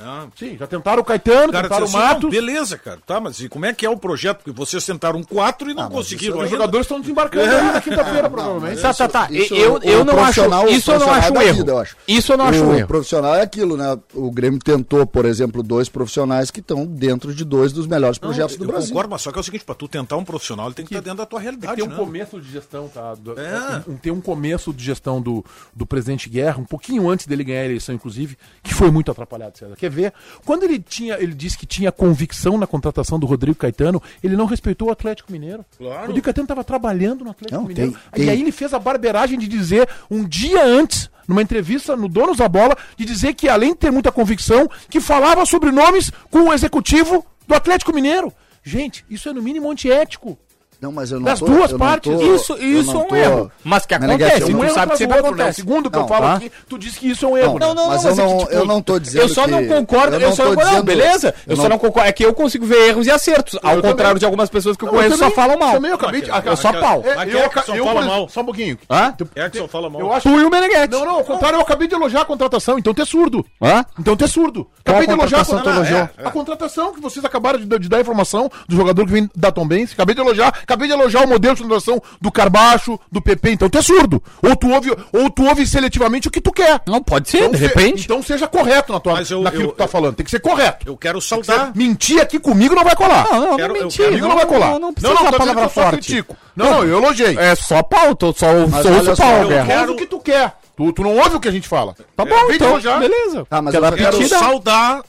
[0.00, 2.22] Ah, Sim, já tentaram o Caetano, o cara tentaram o assim, Matos.
[2.24, 2.98] "Não, beleza, cara.
[3.04, 4.38] Tá, mas e como é que é o projeto?
[4.38, 8.80] Porque vocês tentaram quatro e não conseguiram Os jogadores estão desembarcando aí na quinta-feira, provavelmente.
[8.80, 9.28] Tá, tá, tá.
[9.30, 10.40] Isso, eu eu o não acho.
[10.70, 11.56] Isso eu não profissional acho um erro.
[11.56, 11.96] vida, eu acho.
[12.06, 12.86] Isso eu não acho um o erro.
[12.86, 13.98] profissional é aquilo, né?
[14.14, 18.28] O Grêmio tentou, por exemplo, dois profissionais que estão dentro de dois dos melhores Não,
[18.28, 18.88] projetos do eu Brasil.
[18.90, 20.92] concordo, mas só que é o seguinte, pra tu tentar um profissional, ele tem que
[20.94, 21.96] estar dentro da tua realidade, Tem um né?
[21.96, 23.14] começo de gestão, tá?
[23.16, 23.82] Do- É.
[23.88, 27.62] um- tem um começo de gestão do, do presidente Guerra, um pouquinho antes dele ganhar
[27.62, 29.74] a eleição, inclusive, que foi muito atrapalhado, César.
[29.76, 30.12] Quer ver?
[30.44, 34.46] Quando ele tinha, ele disse que tinha convicção na contratação do Rodrigo Caetano, ele não
[34.46, 35.64] respeitou o Atlético Mineiro.
[35.76, 35.96] Claro.
[36.04, 37.92] O Rodrigo Caetano estava trabalhando no Atlético Não, Mineiro.
[37.92, 41.94] tem- E tem- aí ele fez a barberagem de dizer, um dia antes, numa entrevista
[41.96, 45.70] no Donos da Bola, de dizer que, além de ter muita convicção, que falava sobre
[45.70, 48.32] nomes com o executivo do Atlético Mineiro.
[48.62, 50.38] Gente, isso é no mínimo antiético.
[50.80, 52.12] Não, mas eu não Das tô- duas eu não partes.
[52.16, 53.52] tô- Isso, eu isso não é um tô- erro.
[53.64, 55.28] Mas que Meneghetti, acontece, eu tu não- erro sabe atrás que sempre né?
[55.28, 55.56] Acontece.
[55.60, 56.34] segundo que eu Não, falo tá.
[56.34, 57.58] aqui, tu disse que isso é um erro.
[57.58, 59.44] Não, não, mas, mas eu, é que, não, tipo, eu não tô dizendo Eu só
[59.44, 60.56] que- não concordo, eu, só tô não concordo.
[60.76, 61.34] Não, dizendo- beleza?
[61.46, 62.08] Eu, eu só não- não concordo.
[62.08, 63.58] É que eu consigo ver erros e acertos.
[63.60, 64.18] Ao Eu contrário também.
[64.20, 65.72] de algumas pessoas que eu Não, eu conheço só falam mal.
[65.72, 66.30] Também eu acabei de.
[66.30, 67.02] É só pau.
[67.04, 68.28] É, Mas eu, é só eu, exemplo, mal?
[68.28, 68.78] Só um pouquinho.
[68.88, 69.14] Hã?
[69.34, 70.00] É que só fala mal.
[70.00, 70.28] Eu acho.
[70.28, 70.92] Tu e o Meneghetti.
[70.92, 73.44] Não, não, ao contrário, eu acabei de elogiar a contratação, então tu é surdo.
[73.60, 73.84] Hã?
[73.98, 74.68] Então tu é surdo.
[74.84, 76.08] Acabei de elogiar a contratação tu elogiou?
[76.24, 79.94] A contratação que vocês acabaram de, de dar informação do jogador que vem da Tombense.
[79.94, 83.68] Acabei de elogiar, acabei de elogiar o modelo de contratação do Carbacho, do PP, então
[83.70, 84.22] tu é surdo.
[84.42, 86.80] Ou tu ouve, ou tu ouve seletivamente o que tu quer.
[86.86, 88.04] Não, pode ser, Então, de se- repente.
[88.04, 90.14] então seja correto na tua, Mas eu- naquilo eu- que tu tá falando.
[90.16, 90.86] Tem que ser correto.
[90.88, 91.72] Eu quero saudar.
[91.74, 93.24] mentir aqui comigo não vai colar.
[93.30, 93.96] Não, não, Quero- não eu mentir.
[93.98, 94.70] quero- Comigo não, vai colar.
[94.72, 96.24] Não, não precisa não, usar tô dizendo palavra que eu só forte.
[96.56, 97.38] Não, não, eu elogiei.
[97.38, 99.64] É só pau, tô, só, Mas só ouço só, pau, eu.
[99.64, 100.52] Tu ouve o que tu quer.
[100.76, 101.94] Tu, tu não ouve o que a gente fala.
[102.16, 102.98] Tá bom, Acabei de então, elogiar.
[102.98, 103.46] beleza.
[103.50, 105.02] Ah, mas Aquela eu quero Quero pedida- saudar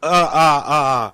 [0.00, 1.12] a, a, a,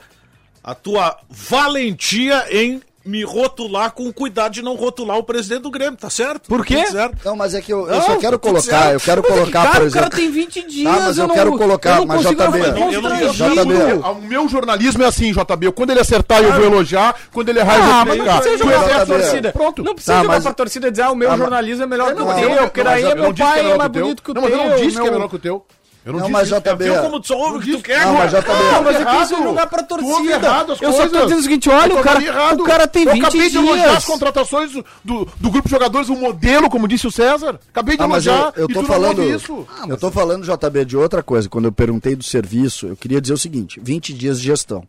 [0.65, 5.97] a tua valentia em me rotular com cuidado de não rotular o presidente do Grêmio,
[5.97, 6.47] tá certo?
[6.49, 6.77] Por quê?
[6.83, 7.17] Tudo certo.
[7.25, 8.93] Não, mas é que eu, eu Não, só quero tá colocar, certo.
[8.93, 10.19] eu quero Mas é que, colocar, cara, por o cara exemplo.
[10.19, 12.59] tem 20 dias, Ah, mas eu não- quero colocar, eu não mas JB,
[12.93, 13.65] eu não constrangido.
[13.65, 14.09] JB.
[14.11, 15.73] O meu jornalismo é assim, JB.
[15.73, 17.15] Quando ele acertar, eu vou elogiar.
[17.33, 18.41] Quando ele errar, eu Ah, vou mas não criticar.
[18.43, 19.53] precisa Tu jogar pra exerce a torcida.
[19.53, 19.83] Pronto.
[19.85, 21.87] Não precisa Tá, jogar mas- pra torcida e dizer, ah, o meu Ah, jornalismo é
[21.87, 23.91] melhor que o teu, eu- porque daí eu meu não pai é mais que o
[23.91, 24.03] teu.
[24.03, 24.51] bonito que o Não, teu.
[24.51, 25.67] mas eu não disse que é melhor que o teu.
[26.09, 26.61] Eu Não, disse mas isso.
[26.61, 26.85] JB.
[26.85, 28.49] Viu como tu só ouve o que tu quer Não, mas JB.
[28.49, 29.23] Não, mas é errado.
[29.25, 30.31] isso é jogar pra torcida.
[30.33, 32.61] errado Eu só tô dizendo o seguinte, olha, Eu o cara, errado.
[32.61, 34.05] o cara tem Eu 20 acabei de elogiar as dias.
[34.07, 37.61] contratações do, do, do grupo de jogadores, o modelo, como disse o César.
[37.68, 39.18] Acabei de Ah, mas eu, elogiar eu e tô tu falando.
[39.18, 39.66] não isso.
[39.87, 41.47] eu tô falando, JB, de outra coisa.
[41.47, 44.85] Quando eu perguntei do serviço, eu queria dizer o seguinte: 20 dias de gestão.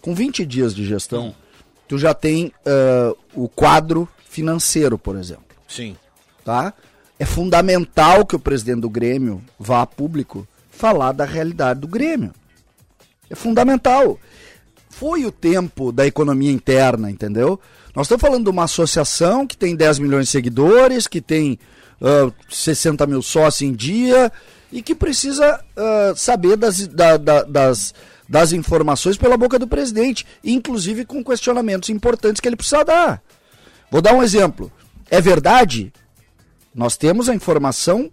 [0.00, 1.34] Com 20 dias de gestão,
[1.86, 5.44] tu já tem ah, o quadro financeiro, por exemplo.
[5.68, 5.96] Sim.
[6.44, 6.74] Tá?
[7.16, 12.32] É fundamental que o presidente do Grêmio vá a público falar da realidade do Grêmio.
[13.30, 14.18] É fundamental.
[14.90, 17.58] Foi o tempo da economia interna, entendeu?
[17.94, 21.58] Nós estamos falando de uma associação que tem 10 milhões de seguidores, que tem
[22.00, 24.30] ah, 60 mil sócios em dia
[24.70, 27.94] e que precisa ah, saber das, da- da- das,
[28.28, 33.22] das informações pela boca do presidente, inclusive com questionamentos importantes que ele precisa dar.
[33.90, 34.70] Vou dar um exemplo.
[35.10, 35.92] É verdade
[36.74, 38.10] nós temos a informação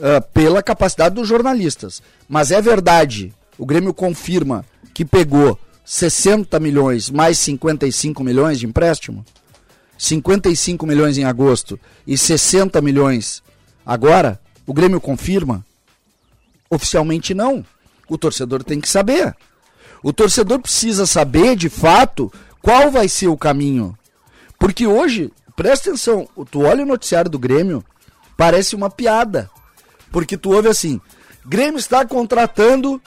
[0.00, 2.02] ah, pela capacidade dos jornalistas.
[2.28, 9.24] Mas é verdade, o Grêmio confirma que pegou 60 milhões mais 55 milhões de empréstimo?
[9.96, 13.42] 55 milhões em agosto e 60 milhões
[13.84, 14.40] agora?
[14.66, 15.64] O Grêmio confirma?
[16.70, 17.64] Oficialmente não.
[18.08, 19.36] O torcedor tem que saber.
[20.02, 23.96] O torcedor precisa saber, de fato, qual vai ser o caminho.
[24.58, 27.84] Porque hoje, presta atenção, tu olha o noticiário do Grêmio,
[28.36, 29.50] parece uma piada.
[30.14, 31.00] Porque tu ouve assim:
[31.44, 33.02] Grêmio está contratando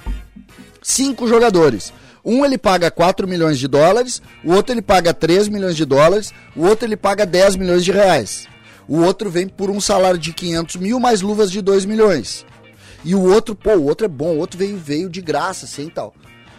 [0.83, 1.93] cinco jogadores.
[2.23, 6.33] Um ele paga 4 milhões de dólares, o outro ele paga 3 milhões de dólares,
[6.53, 8.49] o outro ele paga 10 milhões de reais.
[8.89, 12.45] O outro vem por um salário de 500 mil mais luvas de 2 milhões.
[13.05, 15.87] E o outro, pô, o outro é bom, o outro veio, veio de graça, assim
[15.87, 16.13] e tal.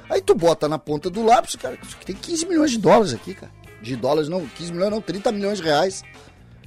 [0.09, 3.35] Aí tu bota na ponta do lápis, cara, aqui tem 15 milhões de dólares aqui,
[3.35, 3.53] cara.
[3.83, 6.03] De dólares não, 15 milhões não, 30 milhões de reais.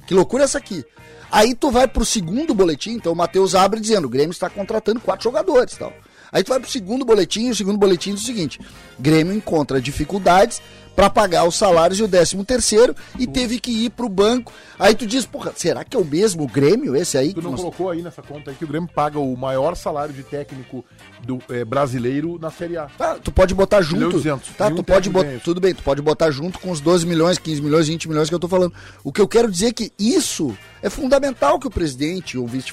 [0.06, 0.84] Que loucura essa aqui?
[1.32, 5.00] Aí tu vai pro segundo boletim, então o Matheus abre dizendo, o Grêmio está contratando
[5.00, 5.90] quatro jogadores tal.
[6.30, 8.60] Aí tu vai pro segundo boletim, e o segundo boletim diz o seguinte:
[9.00, 10.60] Grêmio encontra dificuldades
[10.94, 14.52] para pagar os salários e o décimo terceiro e teve que ir pro banco.
[14.78, 17.32] Aí tu diz, porra, será que é o mesmo Grêmio esse aí?
[17.32, 20.12] Tu não nós- colocou aí nessa conta aí que o Grêmio paga o maior salário
[20.12, 20.84] de técnico
[21.24, 22.86] do eh, brasileiro na Série A.
[22.86, 24.10] Tá, tu pode botar junto.
[24.10, 24.48] 200.
[24.56, 25.44] Tá, tu pode técnico botar.
[25.44, 28.34] Tudo bem, tu pode botar junto com os 12 milhões, 15 milhões, 20 milhões que
[28.34, 28.72] eu tô falando.
[29.04, 32.46] O que eu quero dizer é que isso é fundamental que o presidente, ou o
[32.48, 32.72] vice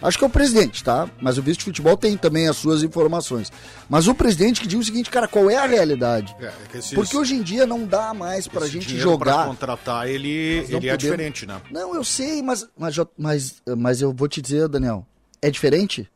[0.00, 1.08] Acho que é o presidente, tá?
[1.20, 3.52] Mas o vice de futebol tem também as suas informações.
[3.88, 6.34] Mas o presidente que diz o seguinte, cara, qual é a realidade?
[6.40, 9.18] É, é que esses- Porque hoje em dia não dá mais pra esse gente dinheiro
[9.18, 9.46] pra jogar.
[9.46, 11.60] contratar, ele, ele é diferente, né?
[11.70, 15.06] Não, eu sei, mas, mas, mas, mas eu vou te dizer, Daniel,
[15.42, 16.08] é diferente?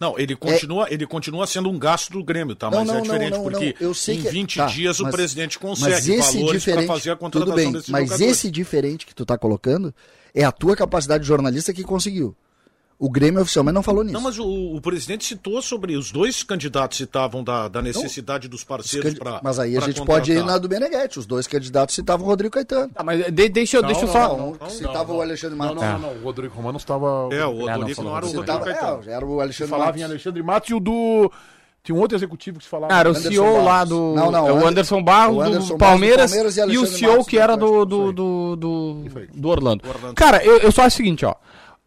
[0.00, 2.68] Não, ele continua, ele continua sendo um gasto do Grêmio, tá?
[2.68, 4.56] É- Não, Mas não, é não, diferente, não, porque não, eu sei em que- 20
[4.58, 7.72] tá, dias o mas- presidente Mas consegue esse valores para fazer a tudo contratação bem,
[7.72, 8.32] desses mas jogadores.
[8.32, 9.92] esse diferente que tu tá colocando
[10.32, 12.36] é a tua capacidade de jornalista que conseguiu.
[13.00, 14.12] O Grêmio oficialmente não falou nisso.
[14.14, 18.60] Não, mas o, o presidente citou sobre os dois candidatos citavam da, da necessidade dos
[18.60, 21.16] Os parceiros para mas aí a gente pode ir na do Beneguete.
[21.18, 22.88] Os dois candidatos citavam o Rodrigo Caetano.
[22.92, 24.36] Tá, mas de- deixa eu, deixa eu só.
[24.36, 25.82] Não, um citava o Alexandre Não, Matos.
[25.82, 26.20] não, não, não.
[26.20, 27.28] O Rodrigo Romano estava.
[27.30, 28.10] É, o não Odorico falou.
[28.10, 29.02] não era o Rodrigo Caetano.
[29.06, 30.00] é, era o Alexandre falava Matos.
[30.00, 31.32] em Alexandre Matos e o do.
[31.84, 32.92] Tinha um outro executivo que se falava.
[32.92, 33.88] Cara, o Anderson CEO lá Barros.
[33.90, 34.14] do.
[34.16, 37.10] Não, não, é o Ander- Anderson Barros Anderson do Palmeiras, Palmeiras e e, o CEO
[37.12, 39.88] Matos que era do, do, do, do, do Orlando.
[39.88, 40.14] Orlando.
[40.16, 41.36] Cara, eu, eu só acho o seguinte, ó.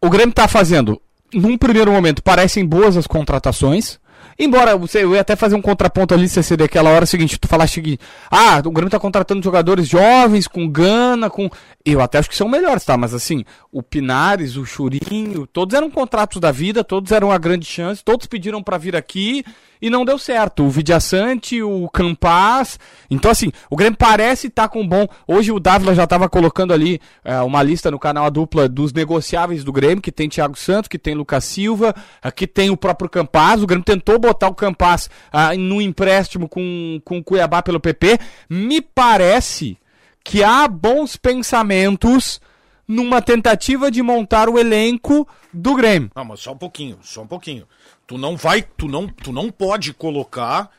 [0.04, 1.00] O Grêmio tá fazendo,
[1.32, 4.00] num primeiro momento, parecem boas as contratações.
[4.36, 7.80] Embora você, eu ia até fazer um contraponto ali, CCD, aquela hora seguinte, tu falaste
[7.80, 11.48] que, ah, o Grêmio tá contratando jogadores jovens, com gana, com.
[11.84, 12.96] Eu até acho que são melhores, tá?
[12.96, 17.66] Mas assim, o Pinares, o Churinho, todos eram contratos da vida, todos eram uma grande
[17.66, 19.44] chance, todos pediram pra vir aqui
[19.82, 20.62] e não deu certo.
[20.62, 22.78] O Vidiaçante, o Campaz.
[23.10, 25.08] Então, assim, o Grêmio parece estar com bom.
[25.26, 28.92] Hoje o Dávila já estava colocando ali é, uma lista no canal a dupla dos
[28.92, 31.92] negociáveis do Grêmio, que tem Thiago Santos, que tem Lucas Silva,
[32.22, 33.60] aqui tem o próprio Campaz.
[33.60, 38.20] O Grêmio tentou botar o Campaz ah, no empréstimo com, com o Cuiabá pelo PP.
[38.48, 39.76] Me parece
[40.22, 42.40] que há bons pensamentos
[42.86, 46.10] numa tentativa de montar o elenco do Grêmio.
[46.14, 47.66] Não, mas só um pouquinho, só um pouquinho.
[48.06, 50.70] Tu não vai, tu não, tu não pode colocar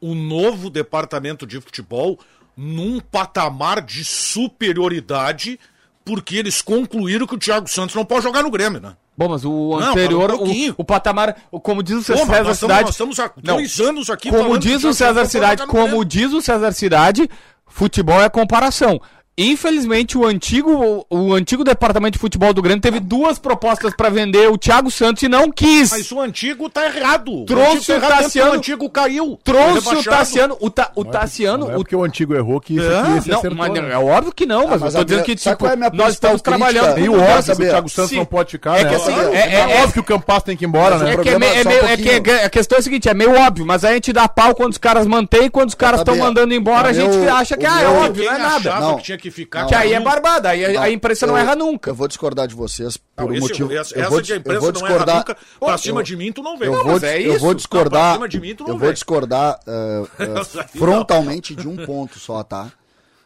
[0.00, 2.18] o novo departamento de futebol
[2.56, 5.58] num patamar de superioridade
[6.04, 8.96] porque eles concluíram que o Thiago Santos não pode jogar no Grêmio, né?
[9.16, 12.42] Bom, mas o Não, anterior, para um o, o patamar, como diz o Pô, César
[12.42, 12.82] nós estamos, Cidade.
[12.82, 13.56] nós estamos há Não.
[13.56, 17.28] dois anos aqui Como diz o César não Cidade, como diz o César Cidade,
[17.66, 19.00] futebol é comparação.
[19.36, 24.10] Infelizmente, o antigo, o, o antigo departamento de futebol do Grêmio teve duas propostas pra
[24.10, 25.90] vender o Thiago Santos e não quis.
[25.90, 27.44] Mas o antigo tá errado.
[27.46, 29.38] Trouxe o, o antigo tá errado, Tassiano- O antigo caiu.
[29.42, 30.02] Trouxe o.
[30.04, 33.18] Tassiano, o, Ta, o Tassiano, Não é o porque o antigo errou que esse aqui
[33.18, 33.56] esse não, acertou.
[33.58, 33.92] mas né?
[33.92, 36.42] é óbvio que não, mas, mas eu tô dizendo minha- que tipo, é nós estamos
[36.42, 37.68] trabalhando Eu quero óbvio que o.
[37.70, 38.16] Thiago Santos Sim.
[38.18, 38.88] não pode ficar, É né?
[38.90, 41.14] que assim, é, é- é- óbvio que o Campas tem que ir embora, né?
[41.14, 43.64] É que é, é um é é- a questão é a seguinte, é meio óbvio,
[43.64, 46.52] mas aí a gente dá pau quando os caras mantêm, quando os caras estão mandando
[46.52, 48.80] embora, a O gente acha que o ah, é óbvio, não é nada.
[48.80, 48.98] Não.
[49.22, 49.66] que tinha que ficar.
[49.66, 51.90] Que aí é barbada, aí a, a imprensa não eu- erra nunca.
[51.90, 53.72] Eu vou discordar de vocês por Não, um esse- motivo.
[53.72, 56.02] essa eu essa vou, de a eu imprensa vou não erra nunca, pra eu- cima
[56.02, 56.68] de mim tu não vem.
[56.68, 57.40] Eu Não, vou, é eu isso.
[57.40, 58.02] vou Tá discordar.
[58.04, 58.84] pra cima de mim, tu não eu vem.
[58.86, 60.68] vou discordar uh, uh, Essa não.
[60.68, 62.70] frontalmente de um ponto só, tá?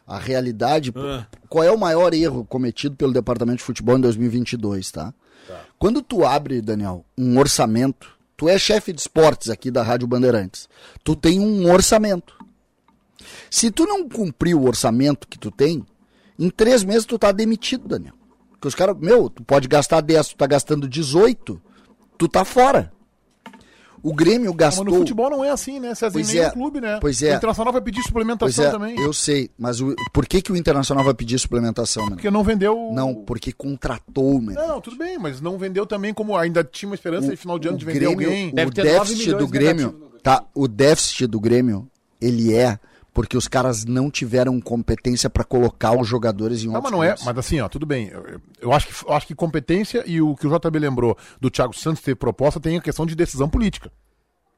[0.05, 0.93] A realidade.
[0.95, 1.25] Ah.
[1.49, 5.13] Qual é o maior erro cometido pelo Departamento de Futebol em 2022, tá?
[5.79, 10.67] Quando tu abre, Daniel, um orçamento, tu é chefe de esportes aqui da Rádio Bandeirantes.
[11.03, 12.35] Tu tem um orçamento.
[13.49, 15.85] Se tu não cumprir o orçamento que tu tem,
[16.37, 18.13] em três meses tu tá demitido, Daniel.
[18.51, 21.61] Porque os caras, meu, tu pode gastar 10, tu tá gastando 18,
[22.17, 22.91] tu tá fora.
[24.03, 24.85] O Grêmio Mas gastou.
[24.85, 25.93] no futebol não é assim, né?
[25.93, 26.49] César, Pois nem é.
[26.51, 26.99] clube, né?
[27.01, 27.33] Pois é.
[27.33, 28.99] O Internacional vai pedir Pois suplementação é, também.
[28.99, 32.11] eu sei, mas o, por que, que o Internacional vai pedir suplementação, né?
[32.11, 32.91] Porque não vendeu.
[32.93, 34.53] Não, porque contratou, né?
[34.53, 37.67] Não, tudo bem, mas não vendeu também como ainda tinha uma esperança de final de
[37.67, 38.49] ano de vender Grêmio, alguém.
[38.49, 40.43] O déficit do Grêmio, negativo tá?
[40.53, 42.77] O déficit do Grêmio, ele é
[43.17, 47.03] porque os caras não tiveram competência pra colocar os jogadores em Não, outros mas não
[47.03, 47.15] é.
[47.25, 48.09] Mas assim, ó, tudo bem.
[48.09, 51.49] Eu, eu acho, que, eu acho que competência e o que o JB lembrou do
[51.49, 53.91] Thiago Santos ter proposta tem a questão de decisão política.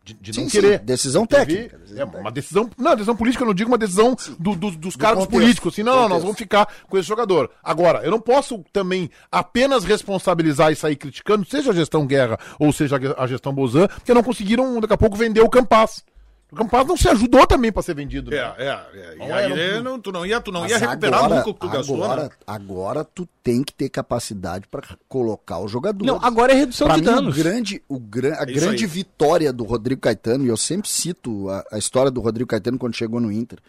[0.03, 0.79] De, de Sim, não sim, querer.
[0.79, 1.79] decisão Teve- técnica.
[2.01, 2.69] É, uma decisão.
[2.77, 5.73] Não, decisão política, eu não digo uma decisão do- do- dos cargos contexto, políticos.
[5.73, 7.49] Assim, não, não, nós vamos ficar com esse jogador.
[7.63, 12.73] Agora, eu não posso também apenas responsabilizar e sair criticando, seja a gestão Guerra ou
[12.73, 16.03] seja a gestão Bozan, porque não conseguiram, daqui a pouco, vender o Campaz.
[16.51, 18.33] O Campaz não se ajudou também pra ser vendido.
[18.33, 18.53] É, né?
[18.57, 19.15] é, é.
[19.15, 21.35] E Não aí, é, não- não- tu não ia, tu não Mas ia recuperar agora,
[21.35, 22.29] nunca o que tu gastou, agora, né?
[22.47, 26.03] agora tu tem que ter capacidade pra colocar o jogador.
[26.03, 27.35] Não, agora é redução Pra de mim, danos.
[27.37, 28.89] O grande, o gran, a É grande aí.
[28.89, 32.95] vitória do Rodrigo Caetano, e eu sempre cito a, a história do Rodrigo Caetano quando
[32.95, 33.59] chegou no Inter.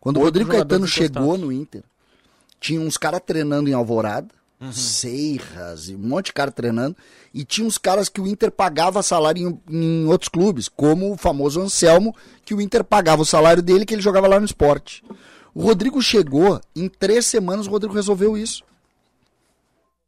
[0.00, 1.82] Quando o Rodrigo Caetano chegou no Inter,
[2.60, 4.28] tinha uns caras treinando em Alvorada,
[4.72, 6.96] Seiras e um monte de cara treinando.
[7.32, 11.16] E tinha uns caras que o Inter pagava salário em, em outros clubes, como o
[11.16, 15.04] famoso Anselmo, que o Inter pagava o salário dele que ele jogava lá no esporte.
[15.54, 18.64] O Rodrigo chegou, em três semanas o Rodrigo resolveu isso.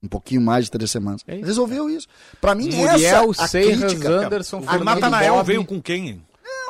[0.02, 1.22] Um pouquinho mais de três semanas.
[1.28, 2.08] É isso, resolveu isso.
[2.40, 4.08] Pra mim, Muriel, essa a Seiras, crítica.
[4.26, 6.22] Anderson, O Fernando Natanael veio com quem?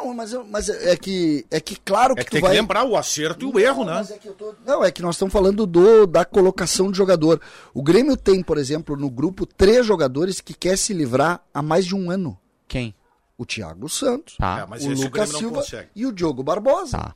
[0.04, 2.50] Não, mas, eu- mas é que é que claro que É que tu tem vai
[2.52, 3.92] que lembrar o acerto e o erro, né?
[3.94, 6.96] Mas é que eu tô- Não, é que nós estamos falando do, da colocação de
[6.98, 7.40] jogador.
[7.74, 11.84] O Grêmio tem, por exemplo, no grupo, três jogadores que quer se livrar há mais
[11.84, 12.38] de um ano.
[12.66, 12.94] Quem?
[13.36, 14.60] O Thiago Santos, Tá.
[14.60, 15.88] É, mas o o Lucas Grêmio não Silva consegue.
[15.94, 16.98] e o Diogo Barbosa.
[16.98, 17.14] Tá.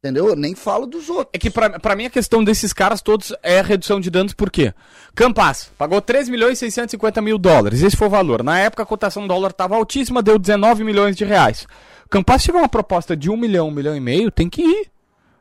[0.00, 0.28] Entendeu?
[0.28, 1.30] Eu nem falo dos outros.
[1.32, 4.32] É que pra, pra mim a questão desses caras todos é a redução de danos,
[4.32, 4.72] por quê?
[5.12, 8.44] Campas pagou 3 milhões e 650 mil dólares, esse foi o valor.
[8.44, 11.66] Na época a cotação do dólar estava altíssima, deu 19 milhões de reais.
[12.08, 14.88] Campas tiver uma proposta de 1 milhão, 1 milhão e meio, tem que ir.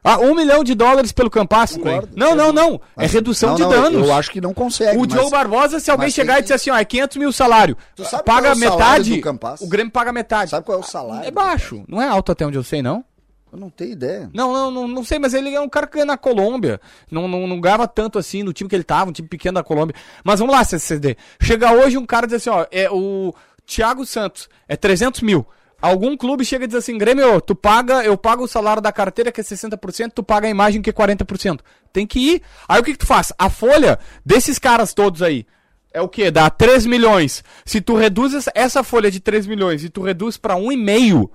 [0.03, 1.77] Ah, 1 milhão de dólares pelo Campas?
[2.15, 2.81] Não, não, não.
[2.97, 4.07] É redução não, de danos.
[4.07, 4.97] Eu acho que não consegue.
[4.97, 7.77] O mas- Diogo Barbosa, se alguém chegar e disser assim, ó, é 500 mil salário,
[8.25, 9.21] paga é o metade,
[9.61, 10.49] o Grêmio paga metade.
[10.49, 11.27] Sabe qual é o salário?
[11.27, 13.05] É baixo, não é alto até onde eu sei, não?
[13.51, 14.29] Eu não tenho ideia.
[14.33, 16.79] Não, não, não, não sei, mas ele é um cara que ganha na Colômbia.
[17.09, 19.63] Não, não, não ganhava tanto assim no time que ele tava, um time pequeno da
[19.63, 19.95] Colômbia.
[20.23, 21.15] Mas vamos lá, CCD.
[21.41, 23.33] Chega hoje um cara diz assim, ó, é o
[23.65, 25.45] Thiago Santos, é 300 mil.
[25.81, 29.31] Algum clube chega e diz assim, Grêmio, tu paga, eu pago o salário da carteira
[29.31, 31.59] que é 60%, tu paga a imagem que é 40%.
[31.93, 32.41] Tem que ir.
[32.67, 33.31] Aí o que, que tu faz?
[33.37, 35.45] A folha desses caras todos aí,
[35.93, 36.31] é o quê?
[36.31, 37.43] Dá 3 milhões.
[37.63, 41.29] Se tu reduz essa- folha de 3 milhões e tu reduz pra 1,5,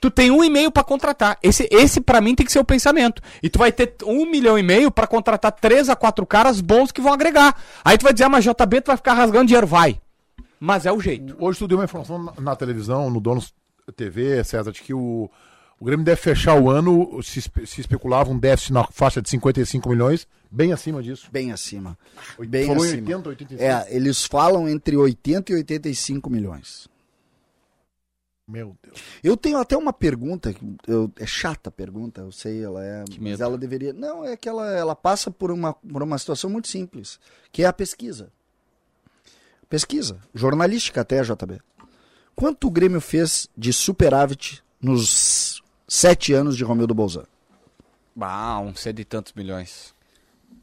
[0.00, 1.38] tu tem um e meio pra contratar.
[1.42, 3.22] Esse, esse para mim tem que ser o pensamento.
[3.42, 6.92] E tu vai ter um milhão e meio pra contratar três a quatro caras bons
[6.92, 7.56] que vão agregar.
[7.84, 9.66] Aí tu vai dizer, ah, mas JB tu vai ficar rasgando dinheiro.
[9.66, 10.00] Vai.
[10.60, 11.36] Mas é o jeito.
[11.38, 13.54] Hoje tu deu uma informação na, na televisão, no Donos
[13.96, 15.30] TV, César, de que o,
[15.78, 19.88] o Grêmio deve fechar o ano, se, se especulava um déficit na faixa de 55
[19.88, 21.28] milhões, bem acima disso.
[21.30, 21.96] Bem acima.
[22.38, 23.02] Bem falou em acima.
[23.02, 23.62] 80, 85?
[23.62, 26.88] É, eles falam entre 80 e 85 milhões.
[28.48, 28.98] Meu Deus.
[29.22, 33.04] Eu tenho até uma pergunta, que eu- é chata a pergunta, eu sei, ela é.
[33.04, 33.42] Que Mas medo.
[33.42, 33.92] ela deveria.
[33.92, 37.20] Não, é que ela, ela passa por uma, por uma situação muito simples,
[37.52, 38.32] que é a pesquisa.
[39.68, 41.60] Pesquisa, jornalística até, JB.
[42.34, 47.24] Quanto o Grêmio fez de superávit nos sete anos de Romildo Bolzan?
[48.18, 49.94] Ah, um cento e tantos milhões.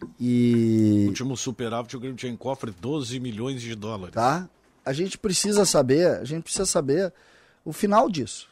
[0.01, 1.05] O E.
[1.07, 4.15] último superávit, o Grêmio tinha em cofre 12 milhões de dólares.
[4.15, 4.49] Tá?
[4.83, 7.13] A gente precisa saber, a gente precisa saber
[7.65, 8.47] o final disso,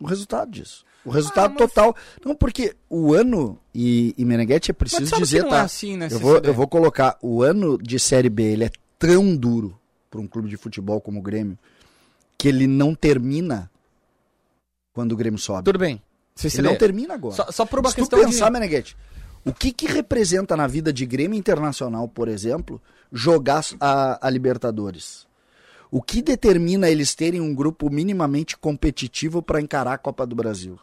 [0.00, 0.84] o resultado disso.
[1.04, 1.94] O resultado Ah, mas- total.
[2.24, 5.58] Não, porque o ano, e, e Meneghetti é Mas preciso sabe dizer, que não tá?
[5.58, 8.70] é assim, né, eu, vou, eu vou colocar, o ano de Série B, ele é
[8.98, 9.78] tão duro
[10.10, 11.58] para um clube de futebol como o Grêmio,
[12.38, 13.70] que ele não termina
[14.94, 15.64] quando o Grêmio sobe.
[15.64, 15.92] Tudo bem.
[15.96, 16.02] Ele
[16.36, 16.62] CCD.
[16.66, 17.34] não termina agora.
[17.36, 18.52] Só, só por uma Se tu questão pensar, de...
[18.52, 18.96] Meneghetti,
[19.44, 22.80] o que que representa na vida de Grêmio Internacional, por exemplo,
[23.12, 25.23] jogar a, a Libertadores?
[25.94, 30.76] O que determina eles terem um grupo minimamente competitivo para encarar a Copa do Brasil?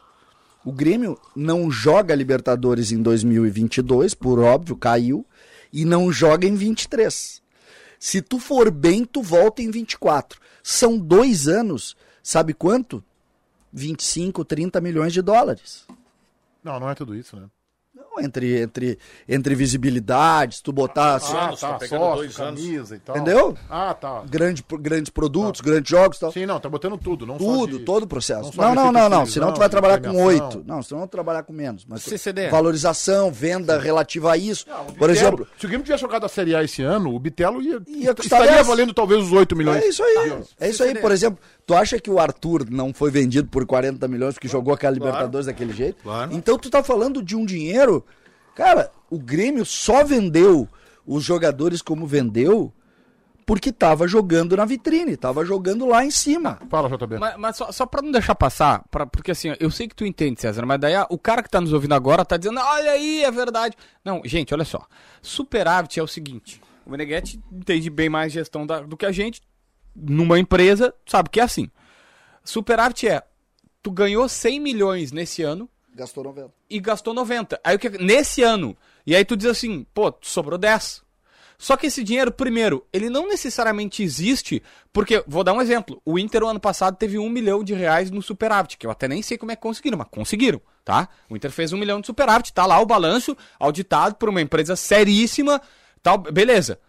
[0.64, 5.26] O Grêmio não joga Libertadores em 2022, por óbvio, caiu,
[5.74, 7.42] e não joga em 23.
[8.00, 10.40] Se tu for bem, tu volta em 24.
[10.64, 13.04] São dois anos, sabe quanto?
[13.74, 15.86] 25, 30 milhões de dólares.
[16.64, 17.50] Não, não é tudo isso, né?
[18.14, 22.60] Não, entre, entre, entre visibilidade, se tu botar assim, anos, tá dois anos.
[22.62, 23.16] camisa e tal.
[23.16, 23.58] Entendeu?
[23.70, 24.24] Ah, tá.
[24.30, 26.32] grande, grandes produtos, grandes jogos e tal.
[26.32, 28.52] Sim, não, tá botando tudo, não Tudo, de- todo o processo.
[28.58, 29.26] não Não, não, não, não.
[29.26, 30.64] Senão tu vai trabalhar com oito.
[30.66, 31.86] Não, senão tu vai trabalhar com menos.
[31.88, 32.50] Mas CCD.
[32.50, 34.66] valorização, venda relativa a isso.
[34.66, 37.62] Por Bitelo, exemplo, Se o Grêmio tivesse jogado a Série A esse ano, o Bitelo
[37.62, 38.68] ia, Ia estaria 10.
[38.68, 39.84] valendo talvez os 8 milhões.
[39.84, 40.34] É isso aí.
[40.60, 40.96] É isso aí.
[40.96, 41.40] Por exemplo,
[41.72, 45.46] tu acha que o Arthur não foi vendido por 40 milhões porque jogou aquela Libertadores
[45.46, 46.04] daquele jeito?
[46.04, 46.34] Claro.
[46.34, 48.06] Então tu tá falando de um dinheiro.
[48.56, 50.68] Cara, o Grêmio só vendeu
[51.06, 52.74] os jogadores como vendeu
[53.46, 56.60] porque tava jogando na vitrine, tava jogando lá em cima.
[56.70, 57.18] Fala, JB.
[57.18, 60.06] Mas, mas só, só pra não deixar passar, pra, porque assim, eu sei que tu
[60.06, 62.92] entende, César, mas daí ah, o cara que tá nos ouvindo agora tá dizendo, olha
[62.92, 63.76] aí, é verdade.
[64.06, 64.86] Não, gente, olha só.
[65.22, 69.42] Superávit é o seguinte: o Meneghetti entende bem mais gestão da- do que a gente.
[69.96, 71.70] Numa empresa, sabe que é assim.
[72.44, 73.24] Superávit é,
[73.82, 76.52] tu ganhou 100 milhões nesse ano Gastou 90.
[76.70, 77.60] e gastou 90.
[77.64, 78.76] Aí o que nesse ano,
[79.06, 81.04] e aí tu diz assim, pô, sobrou 10.
[81.58, 86.18] Só que esse dinheiro, primeiro, ele não necessariamente existe, porque, vou dar um exemplo, o
[86.18, 89.22] Inter o ano passado teve um milhão de reais no superávit, que eu até nem
[89.22, 91.08] sei como é que conseguiram, mas conseguiram, tá?
[91.30, 94.76] O Inter fez um milhão de superávit, tá lá o balanço, auditado por uma empresa
[94.76, 95.62] seríssima,
[96.02, 96.80] tal, beleza.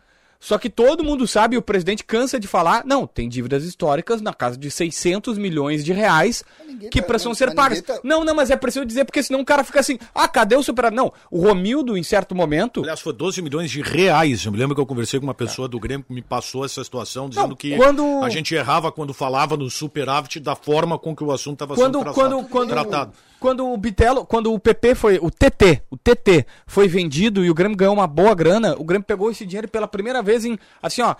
[0.44, 4.20] Só que todo mundo sabe, e o presidente cansa de falar, não, tem dívidas históricas
[4.20, 6.42] na casa de 600 milhões de reais
[6.90, 7.80] que tá- precisam ser pagas.
[7.80, 10.56] tá- Não, não, mas é preciso dizer, porque senão o cara fica assim, ah, cadê
[10.56, 10.96] o superávit?
[10.96, 14.44] Não, o Romildo, em certo momento, Aliás, foi 12 milhões de reais.
[14.44, 16.82] Eu me lembro que eu conversei com uma pessoa do Grêmio que me passou essa
[16.82, 21.14] situação, dizendo Não, que quando- a gente errava quando falava no superávit da forma com
[21.14, 23.12] que o assunto estava quando, sendo quando, traçado- quando, tratado.
[23.42, 27.54] Quando o Bitelo, quando o PP foi, o TT, o TT foi vendido e o
[27.54, 31.02] Grêmio ganhou uma boa grana, o Grêmio pegou esse dinheiro pela primeira vez em, assim,
[31.02, 31.16] ó,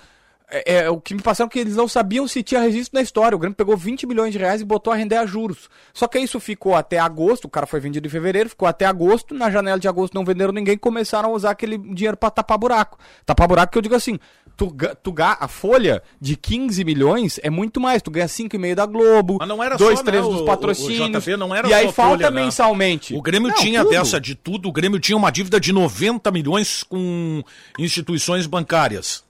[0.49, 3.03] é, é, o que me passaram é que eles não sabiam se tinha registro na
[3.03, 3.35] história.
[3.35, 5.69] O Grêmio pegou 20 milhões de reais e botou a render a juros.
[5.93, 9.35] Só que isso ficou até agosto, o cara foi vendido em fevereiro, ficou até agosto,
[9.35, 12.99] na janela de agosto não venderam ninguém, começaram a usar aquele dinheiro pra tapar buraco.
[13.27, 14.21] Tapar buraco que eu digo assim,
[14.57, 19.37] tu, tu a folha de 15 milhões é muito mais, tu ganha 5,5 da Globo,
[19.41, 21.69] Mas não era 2, só, 3 né, dos o- o- patrocínios, o JP não era
[21.69, 22.43] e aí falta folha, né?
[22.45, 23.15] mensalmente.
[23.15, 23.91] O Grêmio Não, tinha tudo.
[23.91, 24.69] dessa de tudo.
[24.69, 27.43] O Grêmio tinha uma dívida de 90 milhões com
[27.79, 29.25] instituições bancárias.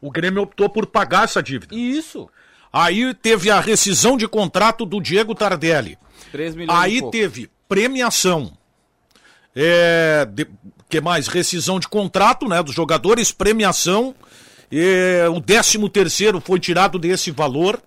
[0.00, 1.74] O Grêmio optou por pagar essa dívida.
[1.74, 2.28] Isso.
[2.72, 5.96] Aí teve a rescisão de contrato do Diego Tardelli.
[6.32, 8.52] 3 milhões Aí teve premiação.
[9.54, 10.48] É, de-
[10.88, 11.28] que mais?
[11.28, 12.62] Rescisão de contrato, né?
[12.62, 14.14] Dos jogadores, premiação.
[14.76, 17.80] É, o 13 terceiro foi tirado desse valor.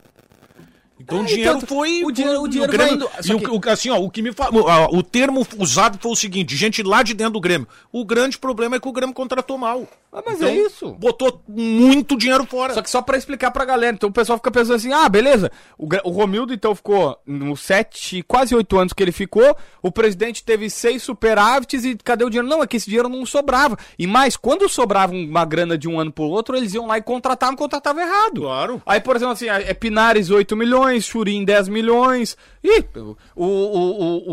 [0.99, 2.03] Então o dinheiro então, foi.
[2.03, 4.49] o dinheiro- o dinheiro Grêmio- indo- e o, que- assim, ó, o que me fa-
[4.91, 7.67] o, termo usado foi o seguinte: gente lá de dentro do Grêmio.
[7.91, 9.87] O grande problema é que o Grêmio contratou mal.
[10.11, 10.93] Ah, mas Então, é isso.
[10.93, 12.73] Botou muito dinheiro fora.
[12.73, 13.93] Só que só pra explicar pra galera.
[13.93, 15.51] Então o pessoal fica pensando assim: ah, beleza.
[15.77, 19.55] O, o Romildo então ficou nos sete, quase oito anos que ele ficou.
[19.83, 22.47] O presidente teve seis superávites e cadê o dinheiro?
[22.47, 23.77] Não, é que esse dinheiro não sobrava.
[23.99, 27.01] E mais, quando sobrava uma grana de um ano pro outro, eles iam lá e
[27.01, 28.41] contratavam, contratavam errado.
[28.41, 28.81] Claro.
[28.85, 32.37] Aí, por exemplo, assim, é Pinares 8 milhões, Churim 10 milhões.
[32.63, 33.45] Ih, o, o,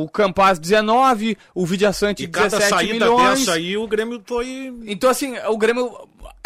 [0.00, 3.38] o, o Campaz 19, o Vidiaçante E cada 17 saída milhões.
[3.40, 4.72] dessa aí, o Grêmio foi.
[4.86, 5.92] Então, assim, o Grêmio.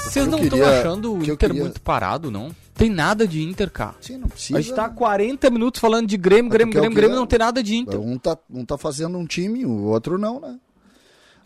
[0.05, 2.55] Vocês não estão achando o que Inter queria- muito parado, não?
[2.75, 3.95] Tem nada de Inter, cara.
[4.01, 4.59] Sim, não precisa.
[4.59, 7.63] A gente tá há 40 minutos falando de Grêmio, Grêmio, Grêmio, Grêmio, não tem nada
[7.63, 8.01] de Inter.
[8.01, 10.57] Um tá, um tá fazendo um time, o outro não, né?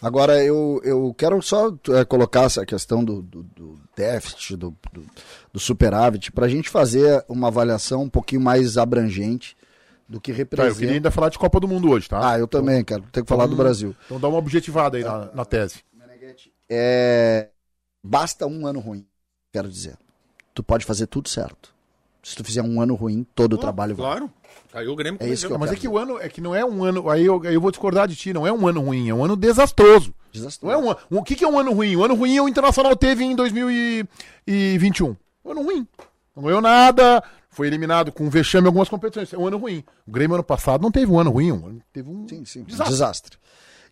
[0.00, 5.04] Agora, eu, eu quero só é, colocar essa questão do, do, do déficit, do, do,
[5.52, 9.56] do superávit, para a gente fazer uma avaliação um pouquinho mais abrangente
[10.08, 10.78] do que Tá, eu representa.
[10.78, 12.30] queria ainda falar de Copa do Mundo hoje, tá?
[12.32, 13.02] Ah, eu também quero.
[13.12, 13.94] Tenho que falar do Brasil.
[14.06, 15.82] Então dá uma objetivada aí na, na tese.
[16.70, 17.48] É,
[18.02, 19.06] basta um ano ruim,
[19.52, 19.96] quero dizer.
[20.54, 21.74] Tu pode fazer tudo certo.
[22.22, 24.04] Se tu fizer um ano ruim, todo o trabalho vai.
[24.06, 24.32] Claro.
[24.72, 26.40] Caiu o Grêmio É isso que eu mas é quero que o ano é que
[26.40, 27.08] não é um ano.
[27.08, 29.24] Aí eu, aí eu vou discordar de ti, não é um ano ruim, é um
[29.24, 30.14] ano desastroso.
[30.30, 30.72] Desastroso.
[30.80, 31.96] Não é um, o que, que é um ano ruim?
[31.96, 35.16] O ano ruim é o Internacional teve em 2021.
[35.44, 35.86] Um ano ruim.
[36.36, 39.32] Não ganhou nada, foi eliminado com vexame em algumas competições.
[39.32, 39.82] É um ano ruim.
[40.06, 42.62] O Grêmio ano passado não teve um ano ruim, um ano- teve um Sim, sim.
[42.62, 42.92] desastre.
[42.92, 43.38] Desastre.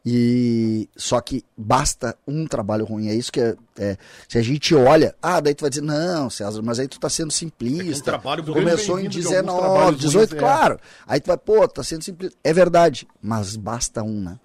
[0.09, 3.09] E só que basta um trabalho ruim.
[3.09, 3.97] É isso que é, é-
[4.29, 7.11] Se a gente olha, ah, daí tu vai dizer, não, César, mas aí tu tá
[7.11, 8.13] sendo simplista.
[8.13, 10.39] É um Começou em vem vindo de alguns 19, trabalhos 18, ruins, é.
[10.39, 10.81] claro.
[11.09, 12.39] Aí tu vai, pô, tá sendo simplista.
[12.45, 14.39] É verdade, mas basta um, né?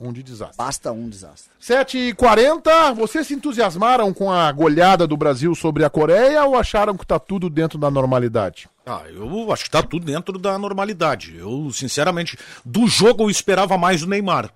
[0.00, 0.56] Um de desastre.
[0.58, 1.50] Basta um desastre.
[1.60, 7.04] 7h40, vocês se entusiasmaram com a goleada do Brasil sobre a Coreia ou acharam que
[7.06, 8.68] tá tudo dentro da normalidade?
[8.86, 11.36] Ah, eu acho que tá tudo dentro da normalidade.
[11.36, 14.52] Eu, sinceramente, do jogo eu esperava mais do Neymar.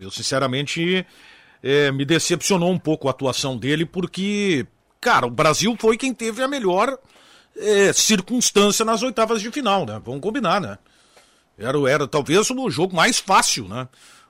[0.00, 1.06] Eu, sinceramente,
[1.62, 4.66] eh, me decepcionou um pouco a atuação dele, porque,
[4.98, 6.98] cara, o Brasil foi quem teve a melhor
[7.54, 10.00] eh, circunstância nas oitavas de final, né?
[10.02, 10.78] Vamos combinar, né?
[11.58, 13.86] Era, era talvez o jogo mais fácil, né?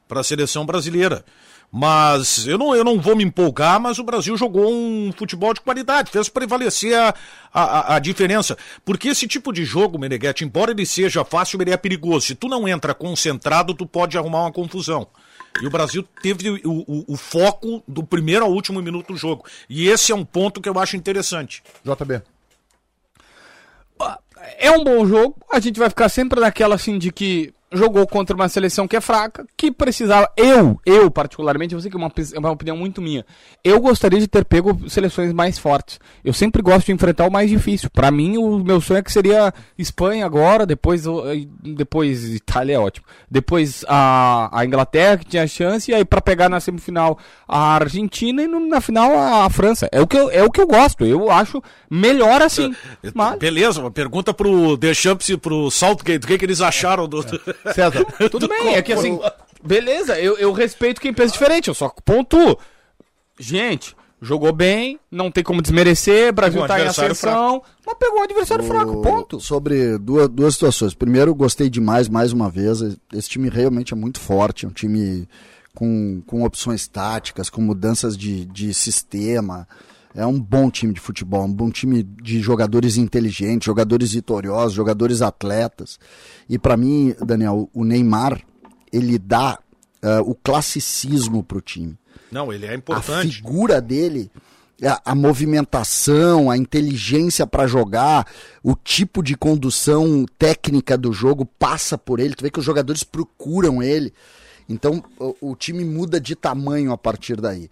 [0.08, 1.24] Para a seleção brasileira.
[1.72, 5.60] Mas eu não, eu não vou me empolgar, mas o Brasil jogou um futebol de
[5.60, 7.14] qualidade, fez prevalecer a,
[7.54, 8.58] a, a diferença.
[8.84, 12.26] Porque esse tipo de jogo, Meneghetti, embora ele seja fácil, ele é perigoso.
[12.26, 15.06] Se tu não entra concentrado, tu pode arrumar uma confusão.
[15.60, 19.44] E o Brasil teve o, o, o foco do primeiro ao último minuto do jogo.
[19.68, 21.62] E esse é um ponto que eu acho interessante.
[21.84, 22.22] JB.
[24.58, 28.34] É um bom jogo, a gente vai ficar sempre naquela assim de que jogou contra
[28.34, 30.28] uma seleção que é fraca, que precisava.
[30.36, 33.24] Eu, eu particularmente, eu sei que é uma, é uma opinião muito minha.
[33.62, 36.00] Eu gostaria de ter pego seleções mais fortes.
[36.24, 37.88] Eu sempre gosto de enfrentar o mais difícil.
[37.90, 41.04] Para mim, o meu sonho é que seria Espanha agora, depois,
[41.62, 43.06] depois Itália é ótimo.
[43.30, 48.42] Depois a, a Inglaterra que tinha chance, e aí para pegar na semifinal a Argentina
[48.42, 49.88] e no, na final a, a, França.
[49.92, 51.04] É o, que eu, é o que eu gosto.
[51.04, 52.74] Eu acho melhor assim.
[53.14, 53.38] Mas...
[53.38, 57.20] Beleza, uma pergunta pro Deschamps e pro Saltgate, o que, que eles acharam do.
[57.20, 57.59] É.
[57.74, 58.04] César.
[58.30, 59.18] Tudo bem, é que assim,
[59.62, 62.56] beleza, eu, eu respeito quem pensa diferente, eu só pontuo.
[63.38, 68.64] Gente, jogou bem, não tem como desmerecer, Brasil tá em ascensão, mas pegou um adversário
[68.64, 68.68] o...
[68.68, 69.40] fraco, ponto.
[69.40, 70.94] Sobre duas, duas situações.
[70.94, 72.80] Primeiro, gostei demais, mais uma vez,
[73.12, 75.26] esse time realmente é muito forte, é um time
[75.74, 79.66] com, com opções táticas, com mudanças de, de sistema,
[80.14, 85.22] é um bom time de futebol, um bom time de jogadores inteligentes, jogadores vitoriosos, jogadores
[85.22, 85.98] atletas.
[86.48, 88.40] E para mim, Daniel, o Neymar,
[88.92, 89.58] ele dá
[90.02, 91.96] uh, o classicismo pro time.
[92.30, 93.28] Não, ele é importante.
[93.28, 94.30] A figura dele,
[94.82, 98.26] a, a movimentação, a inteligência para jogar,
[98.62, 102.34] o tipo de condução técnica do jogo passa por ele.
[102.34, 104.12] Tu vê que os jogadores procuram ele.
[104.68, 107.68] Então o, o, time muda de tamanho a partir daí.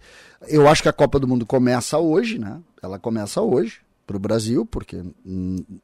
[0.47, 2.59] Eu acho que a Copa do Mundo começa hoje, né?
[2.81, 5.03] Ela começa hoje para o Brasil, porque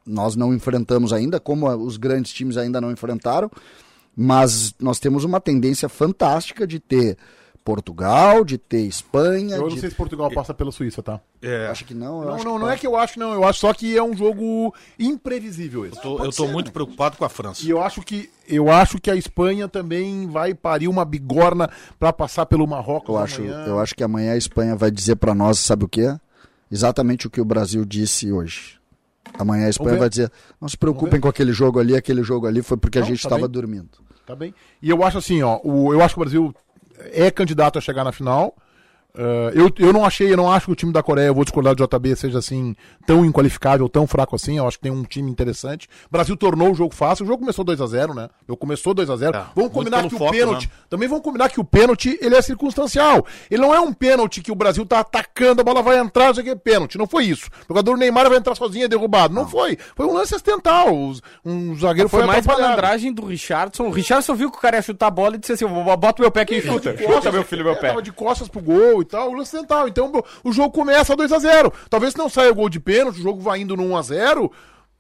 [0.06, 3.52] nós não enfrentamos ainda, como os grandes times ainda não enfrentaram,
[4.16, 7.18] mas nós temos uma tendência fantástica de ter
[7.66, 9.56] Portugal, de ter Espanha.
[9.56, 9.80] Eu não de...
[9.80, 11.20] sei se Portugal passa pela Suíça, tá?
[11.42, 11.66] É.
[11.66, 12.22] Acho que não.
[12.22, 13.34] não, acho não, que não é que eu acho, não.
[13.34, 15.98] Eu acho só que é um jogo imprevisível esse.
[15.98, 16.72] Eu tô, eu tô muito né?
[16.72, 17.66] preocupado com a França.
[17.66, 21.68] E eu acho que eu acho que a Espanha também vai parir uma bigorna
[22.00, 23.66] para passar pelo Marrocos eu acho, amanhã.
[23.66, 26.16] Eu acho que amanhã a Espanha vai dizer para nós, sabe o quê?
[26.72, 28.80] Exatamente o que o Brasil disse hoje.
[29.40, 32.62] Amanhã a Espanha vai dizer: não se preocupem com aquele jogo ali, aquele jogo ali
[32.62, 33.90] foi porque não, a gente estava tá dormindo.
[34.26, 34.54] Tá bem.
[34.82, 36.56] E eu acho assim, ó, o, eu acho que o Brasil
[37.12, 38.56] é candidato a chegar na final.
[39.16, 41.46] Uh, eu, eu não achei, eu não acho que o time da Coreia, eu vou
[41.46, 42.76] discordar do JB, seja assim,
[43.08, 44.58] tão inqualificável, tão fraco assim.
[44.58, 45.88] Eu acho que tem um time interessante.
[46.08, 47.24] O Brasil tornou o jogo fácil.
[47.24, 48.30] O jogo começou 2 a 0 né?
[48.48, 50.68] Eu começou 2 a 0 é, Vamos combinar que foco, o pênalti.
[50.68, 50.74] Né?
[50.90, 53.26] Também vamos combinar que o pênalti ele é circunstancial.
[53.50, 56.34] Ele não é um pênalti que o Brasil tá atacando, a bola vai entrar, não
[56.34, 56.98] sei o que é pênalti.
[56.98, 57.50] Não foi isso.
[57.64, 59.34] O jogador Neymar vai entrar sozinho, é derrubado.
[59.34, 59.78] Não, não foi.
[59.96, 60.88] Foi um lance acidental.
[61.46, 63.86] Um zagueiro foi, foi mais malandragem do Richardson.
[63.86, 66.32] O Richardson viu que o cara ia chutar a bola e disse assim: bota meu
[66.32, 66.98] pé aqui e chuta.
[66.98, 67.90] Chuta, meu filho, meu pé.
[67.90, 69.30] Tava de costas pro gol e tal.
[69.30, 69.88] O lance acidental.
[69.88, 73.24] Então o jogo começa 2 a 0 Talvez não saia o gol de pênalti, o
[73.24, 74.52] jogo vai indo no 1 a 0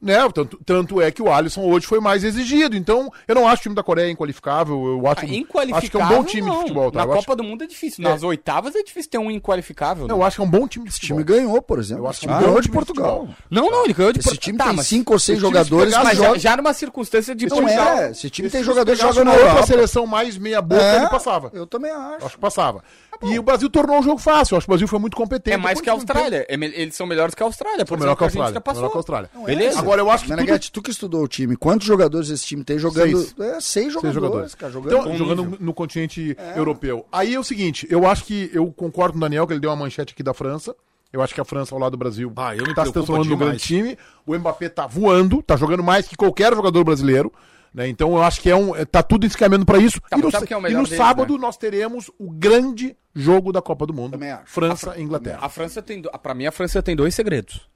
[0.01, 0.17] né?
[0.33, 2.75] Tanto, tanto é que o Alisson hoje foi mais exigido.
[2.75, 4.85] Então, eu não acho o time da Coreia inqualificável.
[4.85, 6.53] Eu acho, ah, acho que é um bom time não.
[6.53, 6.91] de futebol.
[6.91, 6.99] Tá?
[6.99, 7.35] Na eu Copa acho...
[7.37, 8.03] do Mundo é difícil.
[8.03, 8.25] Nas é.
[8.25, 10.07] oitavas é difícil ter um inqualificável.
[10.07, 10.13] Né?
[10.13, 11.19] Eu acho que é um bom time de futebol.
[11.19, 12.03] Esse time ganhou, por exemplo.
[12.03, 13.27] Eu acho que ah, ganhou de Portugal.
[13.49, 14.33] Não, não, ele ganhou de Portugal.
[14.33, 17.67] Esse time tá, tem cinco ou seis jogadores mas já, já numa circunstância de Não
[17.67, 21.09] é, esse time tem jogadores que jogam na outra seleção mais meia boca, é, ele
[21.09, 21.49] passava.
[21.53, 22.25] Eu também acho.
[22.25, 22.83] Acho que passava.
[23.19, 24.57] Tá e o Brasil tornou o jogo fácil.
[24.57, 25.53] Acho que o Brasil foi muito competente.
[25.53, 26.45] É mais que a Austrália.
[26.49, 27.85] Eles são melhores que a Austrália.
[27.85, 28.61] Por melhor que a Austrália.
[28.65, 29.29] Melhor que a Austrália.
[29.45, 29.84] Beleza.
[29.85, 33.17] Agora eu acho que tu que estudou o time, quantos jogadores esse time tem jogando?
[33.17, 34.55] Seis, é, seis jogadores, seis jogadores.
[34.55, 36.59] Cara, jogando, então, jogando no, continente é.
[36.59, 37.05] europeu.
[37.11, 39.69] Aí é o seguinte, eu acho que eu concordo com o Daniel, que ele deu
[39.69, 40.75] uma manchete aqui da França.
[41.13, 43.59] Eu acho que a França ao lado do Brasil ah, está se transformando num grande
[43.59, 43.97] time.
[44.25, 47.31] O Mbappé tá voando, tá jogando mais que qualquer jogador brasileiro.
[47.73, 47.89] Né?
[47.89, 49.99] Então eu acho que é um, tá tudo encaminhando para isso.
[50.09, 51.39] Tá, e no, é e no deles, sábado né?
[51.39, 54.17] nós teremos o grande jogo da Copa do Mundo.
[54.45, 55.39] França e Inglaterra.
[55.41, 57.67] A França tem, para mim a França tem dois segredos.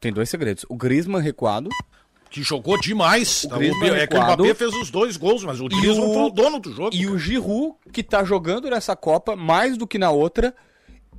[0.00, 0.64] Tem dois segredos.
[0.68, 1.70] O Griezmann recuado,
[2.30, 3.44] que jogou demais.
[3.44, 6.22] O, tá, o, é que o Mbappé fez os dois gols, mas o Griezmann foi
[6.22, 6.94] o dono do jogo.
[6.94, 7.12] E cara.
[7.12, 10.54] o Giroud, que tá jogando nessa Copa mais do que na outra,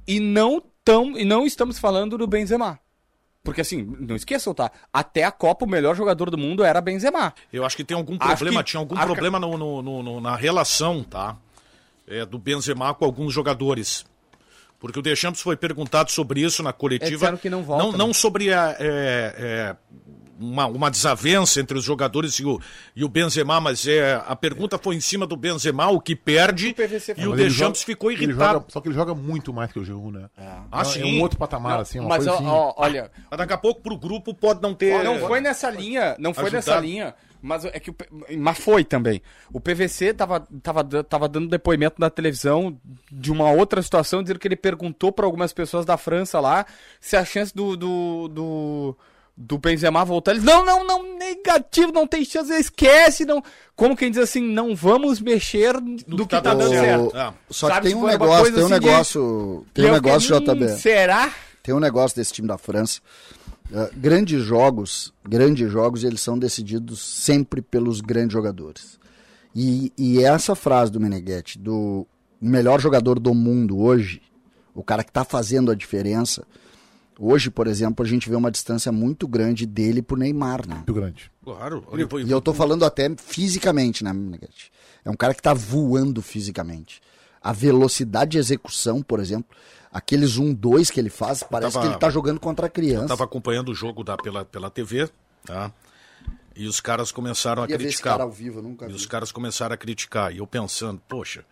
[0.07, 2.79] e não, tão, e não estamos falando do Benzema.
[3.43, 4.71] Porque assim, não esqueçam, tá?
[4.93, 7.33] Até a Copa, o melhor jogador do mundo era Benzema.
[7.51, 8.71] Eu acho que tem algum problema, que...
[8.71, 11.37] tinha algum problema no, no, no, na relação, tá?
[12.07, 14.05] É, do Benzema com alguns jogadores.
[14.79, 17.27] Porque o Deschamps foi perguntado sobre isso na coletiva.
[17.27, 17.83] É, que não volta.
[17.83, 17.97] Não, né?
[17.97, 19.75] não sobre a, é, é,
[20.39, 22.59] uma, uma desavença entre os jogadores e o,
[22.95, 26.73] e o Benzema, mas é, a pergunta foi em cima do Benzema, o que perde,
[26.77, 28.53] o e o Deschamps ficou irritado.
[28.53, 30.29] Joga, só que ele joga muito mais que o Giroud, né?
[30.37, 30.57] É.
[30.71, 31.01] Ah, sim.
[31.01, 32.75] É um outro patamar, não, assim, uma mas, coisa ó, assim.
[32.77, 33.11] olha...
[33.29, 35.03] Mas daqui a pouco pro grupo pode não ter...
[35.03, 37.95] Não foi nessa linha, não foi nessa linha, Mas é que o
[38.37, 39.21] mas foi também.
[39.51, 42.77] O PVC tava, tava, tava dando depoimento na televisão
[43.09, 46.65] de uma outra situação, dizendo que ele perguntou para algumas pessoas da França lá
[46.99, 48.97] se a chance do do, do,
[49.37, 50.31] do Benzema voltar.
[50.31, 53.41] Eles, não, não, não, negativo, não tem chance, esquece, não.
[53.73, 57.11] Como quem diz assim, não vamos mexer do que tá, tá dando certo.
[57.15, 57.33] Ah.
[57.49, 60.67] Só que tem um uma negócio, tem um assim de- negócio, tem um negócio, JB.
[60.77, 61.33] Será?
[61.63, 62.99] Tem um negócio desse time da França.
[63.71, 68.99] Uh, grandes jogos, grandes jogos, eles são decididos sempre pelos grandes jogadores.
[69.55, 72.07] E, e essa frase do Meneghetti, do
[72.41, 74.21] melhor jogador do mundo hoje,
[74.73, 76.45] o cara que está fazendo a diferença,
[77.19, 80.75] hoje, por exemplo, a gente vê uma distância muito grande dele pro Neymar, né?
[80.75, 81.31] Muito grande.
[81.43, 81.83] Claro.
[81.91, 84.71] Ele foi- E eu tô falando até fisicamente, né, Meneghetti?
[85.05, 87.01] É um cara que tá voando fisicamente.
[87.41, 89.55] A velocidade de execução, por exemplo,
[89.91, 93.05] aqueles 1-2 que ele faz, parece tava- que ele tá jogando contra a criança.
[93.05, 95.09] Estava acompanhando o jogo da, pela, pela TV,
[95.45, 95.71] tá?
[96.55, 98.13] E os caras começaram a Ia ver esse criticar.
[98.13, 98.93] cara ao vivo, eu nunca E vi.
[98.95, 100.33] os caras começaram a criticar.
[100.33, 101.45] E eu pensando, poxa,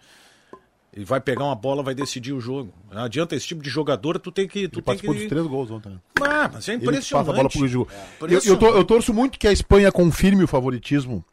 [0.93, 2.73] ele vai pegar uma bola, vai decidir o jogo.
[2.91, 4.61] Não adianta esse tipo de jogador, tu tem que.
[4.67, 5.21] Tu Ele tem participou que...
[5.21, 5.99] dos três gols ontem, né?
[6.21, 7.11] Ah, mas é Ele impressionante.
[7.25, 7.89] passa a bola pro Giroud.
[8.21, 11.23] Eu, eu, tô- eu torço muito que a Espanha confirme o favoritismo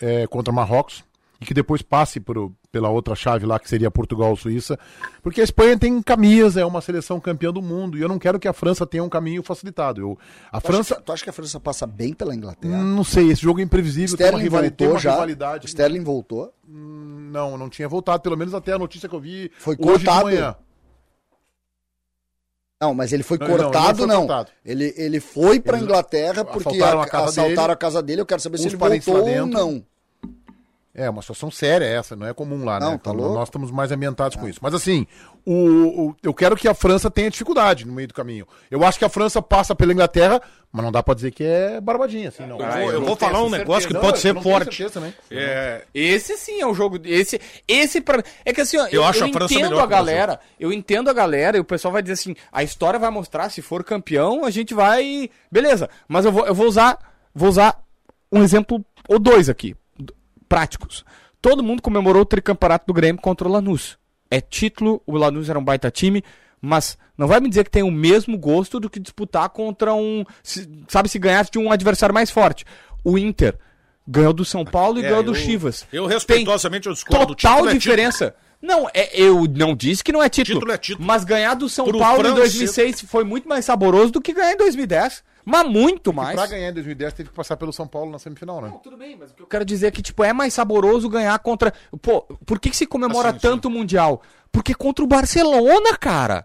[0.00, 1.02] é, contra Marrocos
[1.40, 4.78] e que depois passe por, pela outra chave lá, que seria Portugal ou Suíça,
[5.22, 8.38] porque a Espanha tem camisa, é uma seleção campeã do mundo, e eu não quero
[8.38, 10.00] que a França tenha um caminho facilitado.
[10.00, 10.18] Eu,
[10.50, 12.78] a Tu França, acha, tu acha que a França passa bem pela Inglaterra?
[12.82, 15.12] não sei, esse jogo é imprevisível, tem uma, Sterling rivali- tem voltou uma já.
[15.12, 15.66] rivalidade.
[15.66, 16.52] Sterling voltou.
[16.68, 20.30] Não, não tinha voltado, pelo menos até a notícia que eu vi Foi hoje cortado.
[20.30, 20.56] de manhã.
[22.80, 24.36] Não, mas ele foi Não, cortado, não não.
[24.36, 24.46] foi.
[24.64, 28.20] Ele, ele foi Eles Inglaterra porque assaltaram a- a casa assaltaram dele, a casa dele.
[28.20, 29.84] Eu quero saber se ele voltou ou não.
[30.98, 33.00] É, uma situação séria essa, não é comum lá, Não, né?
[33.02, 33.34] tá Nós- louco?
[33.38, 34.60] Nós estamos mais ambientados com isso.
[34.62, 35.06] Mas assim,
[35.44, 38.48] o, o- eu quero que a França tenha dificuldade no meio do caminho.
[38.70, 40.40] Eu acho que a França passa pela Inglaterra,
[40.72, 42.58] mas não dá pra dizer que é barbadinha, assim, não.
[42.58, 44.74] Eu vou, eu vou falar um negócio que Não, pode eu ser forte.
[44.74, 45.14] certeza.
[45.30, 46.98] É, Esse sim é um jogo.
[47.04, 47.38] Esse,
[47.68, 48.22] esse pra...
[48.42, 50.40] É que assim, ó, Eu acho a França entendo a o galera.
[50.58, 53.60] Eu entendo a galera e o pessoal vai dizer assim: a história vai mostrar, se
[53.60, 55.28] for campeão, a gente vai.
[55.52, 55.90] Beleza.
[56.08, 56.98] Mas eu vou, eu vou usar.
[57.34, 57.78] Vou usar
[58.32, 59.76] um exemplo ou dois aqui.
[60.48, 61.04] Práticos.
[61.40, 63.98] Todo mundo comemorou o tricampeonato do Grêmio contra o Lanús.
[64.30, 66.22] É título, o Lanús era um baita time,
[66.60, 70.24] mas não vai me dizer que tem o mesmo gosto do que disputar contra um.
[70.42, 72.64] se- sabe, se ganhasse de um adversário mais forte.
[73.04, 73.56] O Inter
[74.08, 75.86] ganhou do São Paulo e É, ganhou do eu- Chivas.
[75.92, 77.34] eu Tem respeitosamente eu discordo.
[77.36, 78.34] Total é diferença.
[78.60, 80.58] Não, é, eu não disse que não é título.
[80.58, 81.06] Título é título.
[81.06, 84.32] Mas ganhar do São Pro Paulo em francês- 2006 foi muito mais saboroso do que
[84.32, 85.22] ganhar em 2010.
[85.48, 86.34] Mas muito E mais.
[86.34, 88.72] pra ganhar em 2010 teve que passar pelo São Paulo na semifinal, né?
[88.82, 91.38] Tudo bem, mas o que eu quero dizer é que, tipo, é mais saboroso ganhar
[91.38, 91.72] contra.
[92.02, 93.46] Pô, por que, que se comemora Assim, sim.
[93.48, 94.20] tanto o Mundial?
[94.50, 96.44] Porque contra o Barcelona, cara.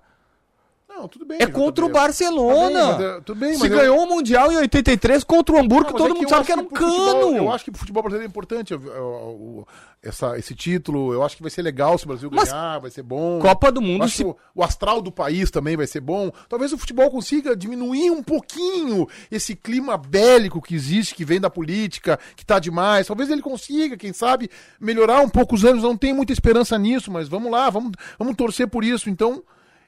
[1.02, 1.38] Não, tudo bem.
[1.41, 1.89] É contra o.
[1.89, 2.80] Barcelona.
[2.80, 5.56] Tá bem, mas, é, tudo bem, se mas eu- ganhou o Mundial em 83 contra
[5.56, 7.38] o Hamburgo, Não, todo é mundo sabe que era um pro futebol- cano.
[7.38, 9.68] eu acho que pro futebol brasileiro é importante eu- eu-
[10.04, 11.12] essa, esse título.
[11.14, 13.39] Eu acho que vai ser legal se o Brasil Mas ganhar, vai ser bom.
[13.39, 16.32] Copa do Mundo se- o, o astral do país também vai ser bom.
[16.49, 21.49] Talvez o futebol consiga diminuir um pouquinho esse clima bélico que existe, que vem da
[21.49, 23.08] política, que tá demais.
[23.08, 24.49] Talvez ele consiga, quem sabe,
[24.80, 25.84] melhorar um pouco os anos.
[25.84, 29.10] Não tenho muita esperança nisso, mas vamos lá, vamos, vamos torcer por isso.
[29.10, 29.43] Então.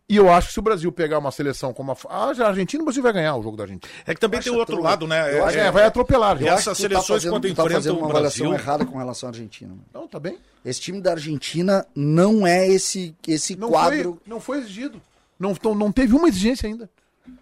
[0.09, 2.83] E eu acho que se o Brasil pegar uma seleção como a, ah, a Argentina,
[2.83, 3.91] o Brasil vai ganhar o jogo da Argentina.
[4.05, 5.37] É que também tem o outro lado, né?
[5.37, 6.35] Eu acho É- que vai atropelar.
[6.35, 8.97] Acho- Essas tá seleções, fazendo- quando tá enfrentam fazendo uma o avaliação Brasil- errada com
[8.97, 9.73] relação à Argentina.
[9.93, 10.37] Não, tá bem.
[10.65, 14.03] Esse time da Argentina não é esse, esse Não quadro.
[14.03, 15.01] foi, não foi exigido.
[15.39, 16.89] Não, não, teve uma exigência ainda.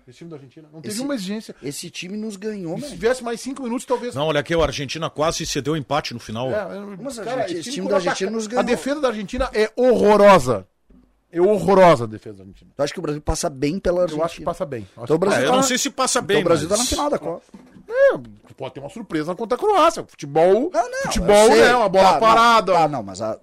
[0.07, 0.69] Esse time da Argentina.
[0.71, 1.55] Não teve Esse- uma exigência.
[1.63, 4.13] Esse time nos ganhou, E se tivesse mais cinco minutos, talvez.
[4.13, 6.51] Não, olha aqui, o Argentina quase cedeu empate no final.
[6.51, 6.67] É,
[7.01, 8.63] Mas a cara, gente- esse time quando da Argentina ataca- nos A ganhou.
[8.63, 10.67] defesa da Argentina é horrorosa.
[11.31, 12.71] É horrorosa a defesa da Argentina.
[12.75, 14.21] Tu acha que o Brasil passa bem pela Argentina?
[14.21, 14.81] Eu acho que passa bem.
[14.97, 16.41] Eu acho Então o Brasil É, eu tá não na- sei se passa bem, Então
[16.41, 16.77] o Brasil mas...
[16.77, 17.41] tá na final da Copa.
[17.91, 18.17] É,
[18.55, 20.03] pode ter uma surpresa contra a Croácia.
[20.07, 21.75] Futebol, Não, não, futebol né?
[21.75, 22.71] Uma bola Tá, parada.
[22.73, 23.37] Não, tá, não, mas a,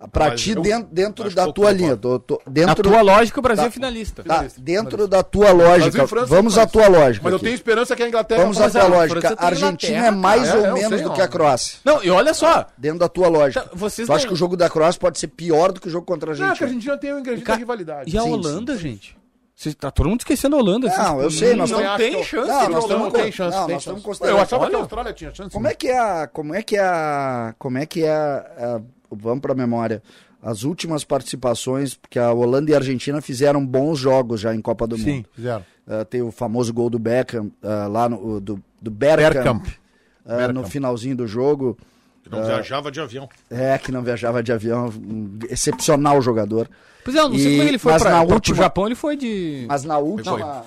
[0.00, 3.00] a, pra Mas ti, eu dentro, dentro da tua linha, tô, tô- Na dentro, tua
[3.02, 3.68] lógica, o Brasil Tá.
[3.68, 4.22] é finalista.
[4.24, 5.16] tá, Finalista, dentro finalista.
[5.16, 7.24] da tua lógica, França vamos à tua lógica.
[7.24, 9.34] Mas eu tenho esperança que a Inglaterra Vamos à tua a lógica.
[9.38, 10.58] A Argentina Inglaterra, é mais cara.
[10.60, 11.78] ou É, menos sei, do que a Croácia.
[11.84, 12.66] Não, e olha só.
[12.78, 13.60] Dentro da tua lógica.
[13.62, 15.90] Tá, vocês Tu acha que o jogo da Croácia pode ser pior do que o
[15.90, 16.66] jogo contra a Não, que a Argentina?
[16.92, 18.10] Argentina tem um ingrediente da rivalidade.
[18.14, 19.16] E a Holanda, gente?
[19.62, 20.88] Você tá todo mundo esquecendo a Holanda.
[20.88, 22.48] Não, assim, eu sei, nós não estamos- tem chance.
[22.48, 23.96] Não, nós estamos Não, tem chance, Não, tem nós chance.
[23.98, 25.50] estamos considerando- Eu achava que a Austrália tinha chance.
[25.50, 26.26] Como é que é a.
[26.26, 27.54] Como é que é a.
[27.58, 28.76] Como é que é a.
[28.76, 30.02] a- vamos pra memória.
[30.42, 34.88] As últimas participações, porque a Holanda e a Argentina fizeram bons jogos já em Copa
[34.88, 35.28] do Sim, Mundo.
[35.32, 35.64] fizeram.
[35.86, 38.40] Ah, tem o famoso gol do Beckham, ah, lá no.
[38.40, 39.66] Do, do Bergkamp, Bergkamp.
[40.26, 41.78] ah, no finalzinho do jogo.
[42.22, 43.28] Que não viajava de avião.
[43.50, 44.86] É, que não viajava de avião.
[44.88, 46.68] um excepcional jogador.
[47.04, 48.34] Pois é, eu não sei como é que ele foi mas pra, na pra- pro
[48.34, 49.64] última- Japão, ele foi de...
[49.68, 50.64] Mas na última.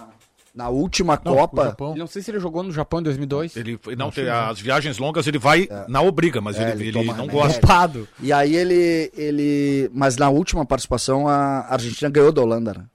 [0.53, 1.65] Na última Não, o Copa.
[1.65, 1.95] Japão.
[1.95, 3.57] E Não sei se ele jogou no Japão em 2002.
[3.57, 7.13] Ele não tem as viagens longas, ele vai na obriga, mas É, ele, ele ele
[7.13, 7.59] não gosta.
[7.59, 8.07] Dopado.
[8.21, 9.89] E aí ele, ele.
[9.93, 12.85] Mas na última participação a Argentina ganhou da Holanda, né?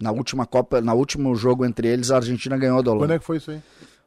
[0.00, 3.14] Na última Copa, no último jogo entre eles, a Argentina ganhou da Quando Holanda.
[3.16, 3.60] é que foi isso aí?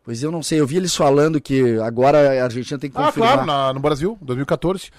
[0.09, 3.05] Pois eu não sei, eu vi eles falando que agora a Argentina tem que Ah,
[3.05, 3.33] confirmar.
[3.33, 4.89] claro, na- no Brasil, 2014.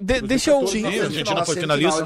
[0.00, 0.64] De- deixa eu.
[0.68, 2.04] Sim, a Argentina Na foi finalista.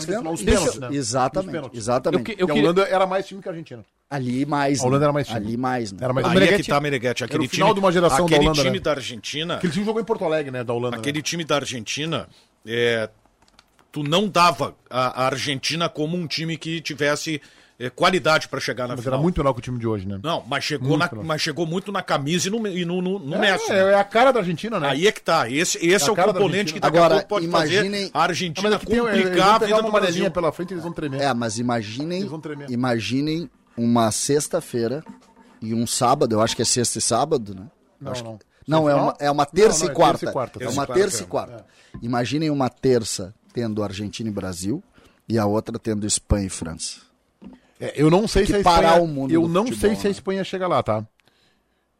[0.80, 0.88] né?
[0.96, 2.34] Exatamente, exatamente.
[2.38, 3.84] Eu que- e a Holanda era mais time que a Argentina.
[4.08, 4.80] Ali mais.
[4.80, 5.04] A Holanda né?
[5.04, 5.38] era mais time.
[5.40, 5.98] Ali mais, né?
[6.00, 7.22] Era mais Aí é que tá, Meneghetti.
[7.22, 8.82] Aquele o final time, de uma geração da aquele Holanda, time né?
[8.82, 10.64] da Argentina, Aquele time jogou em Porto Alegre, né?
[10.64, 10.96] Da Holanda.
[10.96, 11.00] né?
[11.00, 12.26] aquele time da Argentina,
[12.66, 13.10] é,
[13.92, 17.42] tu não dava a, a Argentina como um time que tivesse
[17.90, 19.14] qualidade para chegar na Mas final.
[19.14, 20.18] era muito melhor que o time de hoje, né?
[20.22, 21.24] Não, mas chegou, Muito na- melhor.
[21.24, 23.70] mas chegou muito na camisa e no, e no, no, no É, Messi.
[23.70, 24.88] é, é a cara da Argentina, né?
[24.88, 25.48] Aí é que tá.
[25.48, 28.18] Esse, esse A é o componente que daqui Agora, a pouco pode imaginem- fazer a
[28.18, 30.92] Ah, Argentina tem, eles complicar vão a pegar vida uma amarelinha pela frente eles vão
[30.92, 31.20] tremer.
[31.20, 32.18] É, mas imaginem.
[32.18, 32.68] Eles vão tremer.
[32.70, 35.04] Imaginem uma sexta-feira
[35.62, 37.66] e um sábado, eu acho que é sexta e sábado, né?
[38.00, 38.38] Não, Acho que- não.
[38.66, 40.18] Não, é uma, é uma terça, Não, não, e é quarta.
[40.18, 40.72] terça e quarta, É tá.
[40.72, 41.66] uma Terça e terça e quarta, quarta.
[42.02, 44.82] Imaginem uma terça tendo Argentina e Brasil
[45.28, 47.07] e a outra tendo Espanha e França.
[47.80, 49.94] É, eu não sei que se a parar Espanha, o mundo Eu não futebol, sei
[49.96, 50.10] se a né?
[50.10, 51.04] Espanha chega lá, tá?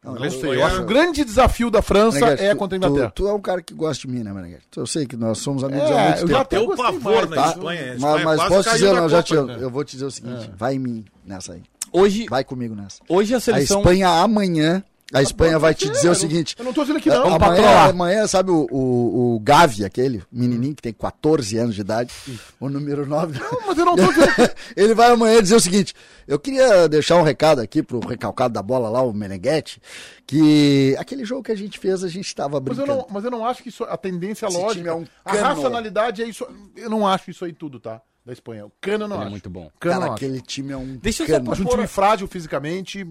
[0.03, 0.55] Não, Eu não sei.
[0.55, 3.11] Eu acho que o grande desafio da França Meneghete, é tu- contra a tu, Inglaterra.
[3.15, 4.63] tu é um cara que gosta de mim, né, Meneghete?
[4.77, 6.37] Eu sei que nós somos amigos É, há muito eu já tempo.
[6.39, 7.49] até Tem o gostei pavor mais, na tá?
[7.49, 7.81] Espanha.
[7.93, 9.57] A Mas, mas quase posso dizer, não, já te, né?
[9.59, 11.61] eu vou te dizer o seguinte, vai em mim nessa aí.
[11.91, 12.99] Hoje, Vai comigo nessa.
[13.09, 13.79] hoje a A seleção.
[13.79, 14.83] Espanha amanhã,
[15.13, 17.33] a Espanha vai te dizer o seguinte, Eu não tô dizendo que não.
[17.35, 22.13] Amanhã, amanhã, sabe o, o, o Gavi, aquele menininho que tem 14 anos de idade,
[22.59, 23.39] o número 9.
[23.39, 24.51] Não, mas eu não tô dizendo.
[24.77, 25.93] Ele vai amanhã dizer o seguinte:
[26.27, 29.81] eu queria deixar um recado aqui pro recalcado da bola lá, o Meneghetti,
[30.27, 32.99] que aquele jogo que a gente fez, a gente estava Mas eu, brincando.
[32.99, 34.89] não, mas eu não acho que isso, a tendência Esse lógica.
[34.89, 36.45] é um a racionalidade é isso.
[36.75, 38.01] Eu não acho isso aí tudo, tá?
[38.25, 38.65] Da Espanha.
[38.67, 39.31] O Cano eu não Ele é acho.
[39.31, 39.71] muito bom.
[39.79, 40.97] Cano eu Cara, aquele time é um.
[41.01, 41.51] Deixa eu cano.
[41.51, 43.07] Acho um time frágil fisicamente,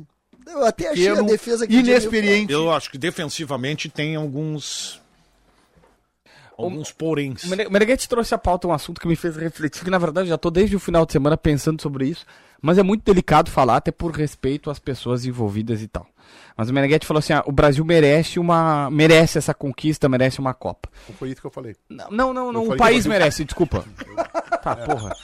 [0.48, 2.52] Eu até achei a defesa que inexperiente.
[2.52, 5.00] Eu acho que defensivamente tem alguns.
[6.56, 7.44] Alguns poréns.
[7.44, 10.26] O Mene- Meneghetti trouxe a pauta um assunto que me fez refletir, que na verdade
[10.26, 12.26] eu já tô desde o final de semana pensando sobre isso,
[12.60, 16.04] mas é muito delicado falar, até por respeito às pessoas envolvidas e tal.
[16.56, 18.90] Mas o Meneghetti falou assim: ah, o Brasil merece uma.
[18.90, 20.88] merece essa conquista, merece uma Copa.
[21.16, 21.76] Foi isso que eu falei.
[21.88, 23.84] Não, não, não, não, o país merece, desculpa.
[24.60, 25.14] Tá, porra.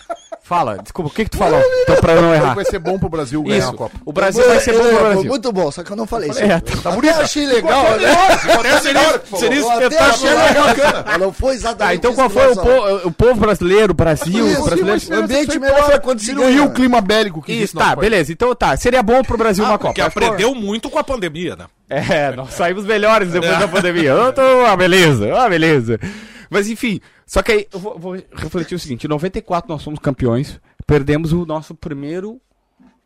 [0.47, 1.59] Fala, desculpa, o que que tu falou?
[1.85, 2.55] Então pra eu não errar.
[2.55, 3.97] Vai ser bom pro Brasil ganhar Isso, a Copa.
[4.05, 5.31] o Brasil vai ser bom É, pro é, Brasil.
[5.31, 6.39] Muito bom, só que eu não falei isso.
[6.43, 7.15] É, tá tá bonito.
[7.15, 8.79] Eu achei legal, né?
[8.83, 10.75] seria seria Eu até achei espetacular.
[10.75, 11.05] legal.
[11.07, 13.03] Ela não foi exatamente Tá, então qual foi o, nós falamos.
[13.03, 15.01] po- o povo brasileiro, o Brasil, Isso, o brasileiro...
[15.01, 18.31] sim, O ambiente melhor é quando se o clima bélico que Isso, tá, beleza.
[18.31, 20.09] Então tá, seria bom pro Brasil uma Ah, porque Copa.
[20.09, 21.65] Acho que- aprendeu muito com a pandemia, né?
[21.89, 24.11] É, nós saímos melhores depois da pandemia.
[24.11, 25.99] Eu tô, ah, beleza, ah, beleza.
[26.55, 29.99] Mas enfim, só que aí eu vou, vou refletir o seguinte: em 94 nós somos
[29.99, 32.41] campeões, perdemos o nosso primeiro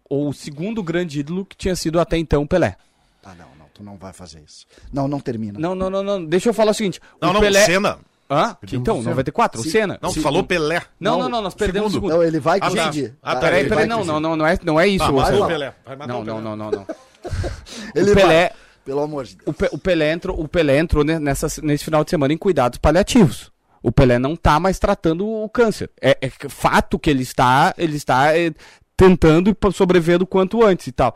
[0.08, 2.76] ou o segundo grande ídolo que tinha sido até então o Pelé.
[3.24, 4.66] Ah, não, não, tu não vai fazer isso.
[4.92, 5.58] Não, não termina.
[5.58, 7.62] Não, não, não, não, deixa eu falar o seguinte: Não, o não, Pelé.
[7.62, 7.98] o Senna.
[8.30, 8.54] Hã?
[8.66, 9.10] Que, então, o Senna.
[9.12, 9.70] 94, o Sim.
[9.70, 9.98] Senna.
[10.02, 10.20] Não, tu Sim.
[10.20, 10.82] falou Pelé.
[11.00, 12.10] Não, não, não, nós perdemos o segundo.
[12.12, 12.84] Não, ele vai Ah, tá.
[12.86, 13.14] conseguir.
[13.22, 14.12] Ah, tá, Peraí, peraí, vai não, conseguir.
[14.12, 15.04] não, não, não é, não é isso.
[15.04, 15.74] Ah, o Pelé.
[15.86, 16.44] Vai matar Não, o não, Pelé.
[16.44, 16.86] não, não, não.
[17.96, 18.52] Ele o Pelé, vai.
[18.88, 19.46] Pelo amor de Deus.
[19.46, 22.38] O, Pe- o Pelé entrou, o Pelé entrou ne- nessa, nesse final de semana em
[22.38, 23.52] cuidados paliativos.
[23.82, 25.90] O Pelé não tá mais tratando o câncer.
[26.00, 28.50] É, é fato que ele está, ele está é,
[28.96, 31.14] tentando sobrevivendo o quanto antes e tal.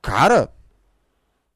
[0.00, 0.48] Cara,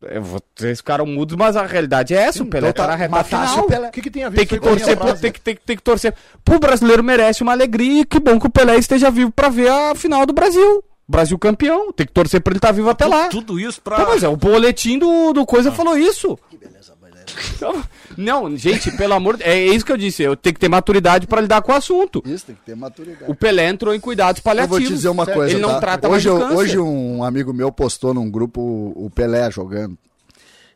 [0.03, 2.43] eu vou vocês ficaram mudos, mas a realidade é essa.
[2.43, 3.69] o Pelé então tá tá, na reta final.
[3.69, 3.87] o.
[3.87, 5.83] O que, que tem a ver Tem que torcer, pro, tem, que, tem, tem que
[5.85, 6.13] torcer.
[6.45, 9.71] Pro brasileiro merece uma alegria e que bom que o Pelé esteja vivo pra ver
[9.71, 10.83] a final do Brasil.
[11.09, 11.93] Brasil campeão.
[11.93, 13.29] Tem que torcer pra ele estar vivo até lá.
[13.29, 13.97] Tudo isso pra.
[13.97, 16.37] Tá, mas é, o boletim do, do Coisa falou isso.
[16.51, 17.85] Que beleza, beleza.
[18.17, 20.23] Não, gente, pelo amor de É isso que eu disse.
[20.23, 22.23] Eu tenho que ter maturidade pra lidar com o assunto.
[22.27, 23.31] Isso, tem que ter maturidade.
[23.31, 24.79] O Pelé entrou em cuidados Eu paliativos.
[24.79, 25.81] vou te dizer uma coisa, Ele não tá?
[25.81, 29.97] trata hoje, mais eu- hoje um amigo meu postou num grupo o Pelé jogando.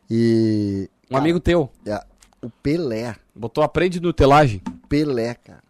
[0.09, 0.89] E.
[1.09, 2.01] Um amigo teu É,
[2.41, 4.61] o Pelé, botou a prende no telagem.
[4.87, 5.63] Pelé, cara,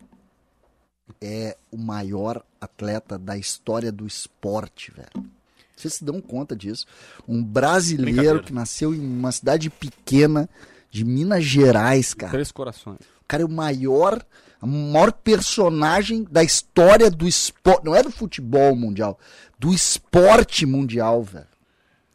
[1.22, 5.30] é o maior atleta da história do esporte, velho.
[5.76, 6.86] Vocês se dão conta disso?
[7.28, 10.48] Um brasileiro que nasceu em uma cidade pequena
[10.92, 12.32] de Minas Gerais, cara.
[12.32, 13.00] Três corações.
[13.22, 14.24] O cara é o maior,
[14.62, 17.84] o maior personagem da história do esporte.
[17.84, 19.18] Não é do futebol mundial,
[19.58, 21.48] do esporte mundial, velho.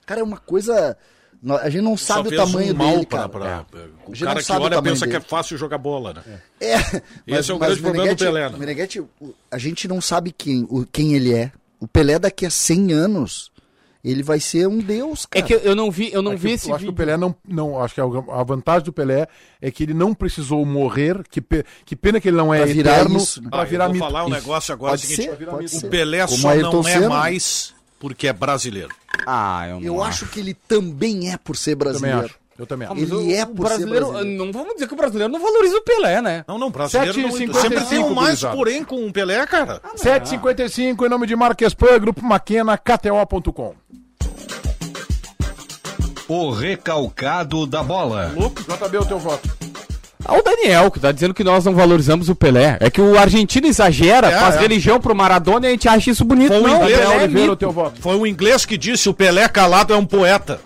[0.05, 0.97] Cara, é uma coisa.
[1.55, 3.29] A gente não Só sabe o tamanho um mal dele, pra- cara.
[3.29, 5.29] pra- A O gente cara não que sabe o olha pensa que é dele.
[5.31, 6.41] fácil jogar bola, né?
[6.61, 6.75] É,
[7.39, 8.59] Esse é o grande problema do Pelé, né?
[8.59, 9.09] Meneghetti, o-
[9.51, 11.53] a gente não sabe quem, o, quem ele é.
[11.79, 13.53] O Pelé daqui a 100 anos,
[14.03, 15.47] ele vai ser um deus, É cara.
[15.61, 16.93] que eu- não vi, eu não É vi eu esse acho que o vídeo.
[16.95, 19.29] Pelé não, não acho que a a vantagem do Pelé
[19.61, 22.67] é que ele não precisou morrer, que, pe- que pena que ele não é Pra
[22.67, 23.51] virar eterno, isso, né?
[23.51, 24.05] pra Ah, virar eu vou mito.
[24.07, 24.37] falar um Isso.
[24.37, 25.89] negócio agora Pode é o seguinte: ser, pode o ser.
[25.91, 28.91] Pelé Como só não é mais porque é brasileiro.
[29.27, 32.25] Ah, eu não Eu acho que ele também é por ser Eu também brasileiro.
[32.27, 32.35] acho.
[32.59, 32.99] Eu também acho.
[32.99, 34.45] Ele o- é o por ser brasileiro, brasileiro.
[34.45, 36.45] Não vamos dizer que o brasileiro não valoriza o Pelé, né?
[36.49, 39.81] Não, não, brasileiro não, 7,55 sempre tem um mais porém com o Pelé, cara.
[39.97, 43.75] 7h55 em nome de Marques Pan, Grupo Maquena, KTO.com.
[46.29, 48.33] O recalcado da bola.
[48.35, 49.49] Louco, JB, o teu voto.
[50.29, 52.77] Ah, o Daniel, que tá dizendo que nós não valorizamos o Pelé.
[52.81, 54.61] É que o argentino exagera, É, faz é.
[54.61, 56.53] religião pro Maradona e a gente acha isso bonito.
[56.53, 58.01] Foi não, o inglês, é Oliveira, o teu voto.
[58.01, 60.61] Foi um inglês que disse o Pelé calado é um poeta.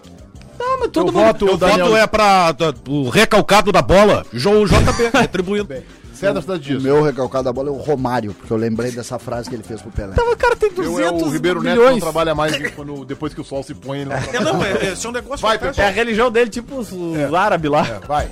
[0.59, 1.27] Não, mas todo Teu mundo...
[1.27, 1.87] voto, O Daniel.
[1.87, 4.25] voto é pra da- o recalcado da bola.
[4.33, 5.75] Jo- JB, retribuindo.
[6.21, 9.19] Cé da Cidade O meu recalcado da bola é o Romário, porque eu lembrei dessa
[9.19, 10.15] frase que ele fez pro Pelé.
[10.15, 12.03] O cara tem Eu 200 é o Ribeiro Neto que não milhões.
[12.03, 14.01] trabalha mais quando, depois que o sol se põe.
[14.01, 15.81] Ele não É, não, é, esse é um negócio Vai, fantástico.
[15.83, 17.87] É a religião dele, tipo os, os árabes lá.
[17.87, 18.31] É, vai.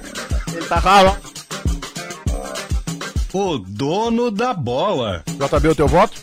[0.55, 1.16] Ele tá ralo.
[3.32, 5.22] O dono da bola.
[5.26, 6.18] JB, o teu voto?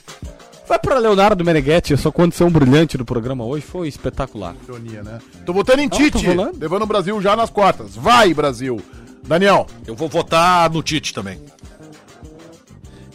[0.68, 4.56] Vai pra Leonardo Meneghetti, a sua condição brilhante do programa hoje foi espetacular.
[4.68, 5.20] Ironia, né?
[5.46, 6.26] Tô votando em Tite,
[6.60, 7.96] levando o Brasil já nas quartas.
[7.96, 8.82] Vai, Brasil.
[9.26, 11.40] Daniel, Eu vou votar no Tite também.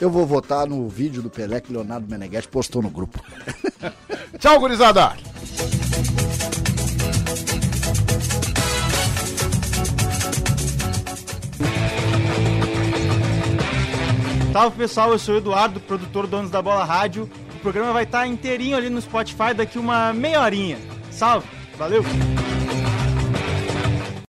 [0.01, 3.23] Eu vou votar no vídeo do Pelé que Leonardo Meneghetti postou no grupo.
[4.39, 5.13] tchau, gurizada.
[14.53, 17.31] Salve pessoal, eu sou o Eduardo, produtor do Donos da Bola Rádio.
[17.55, 20.79] O programa vai estar inteirinho ali no Spotify daqui uma meia horinha.
[21.13, 21.47] Salve,
[21.79, 22.03] valeu!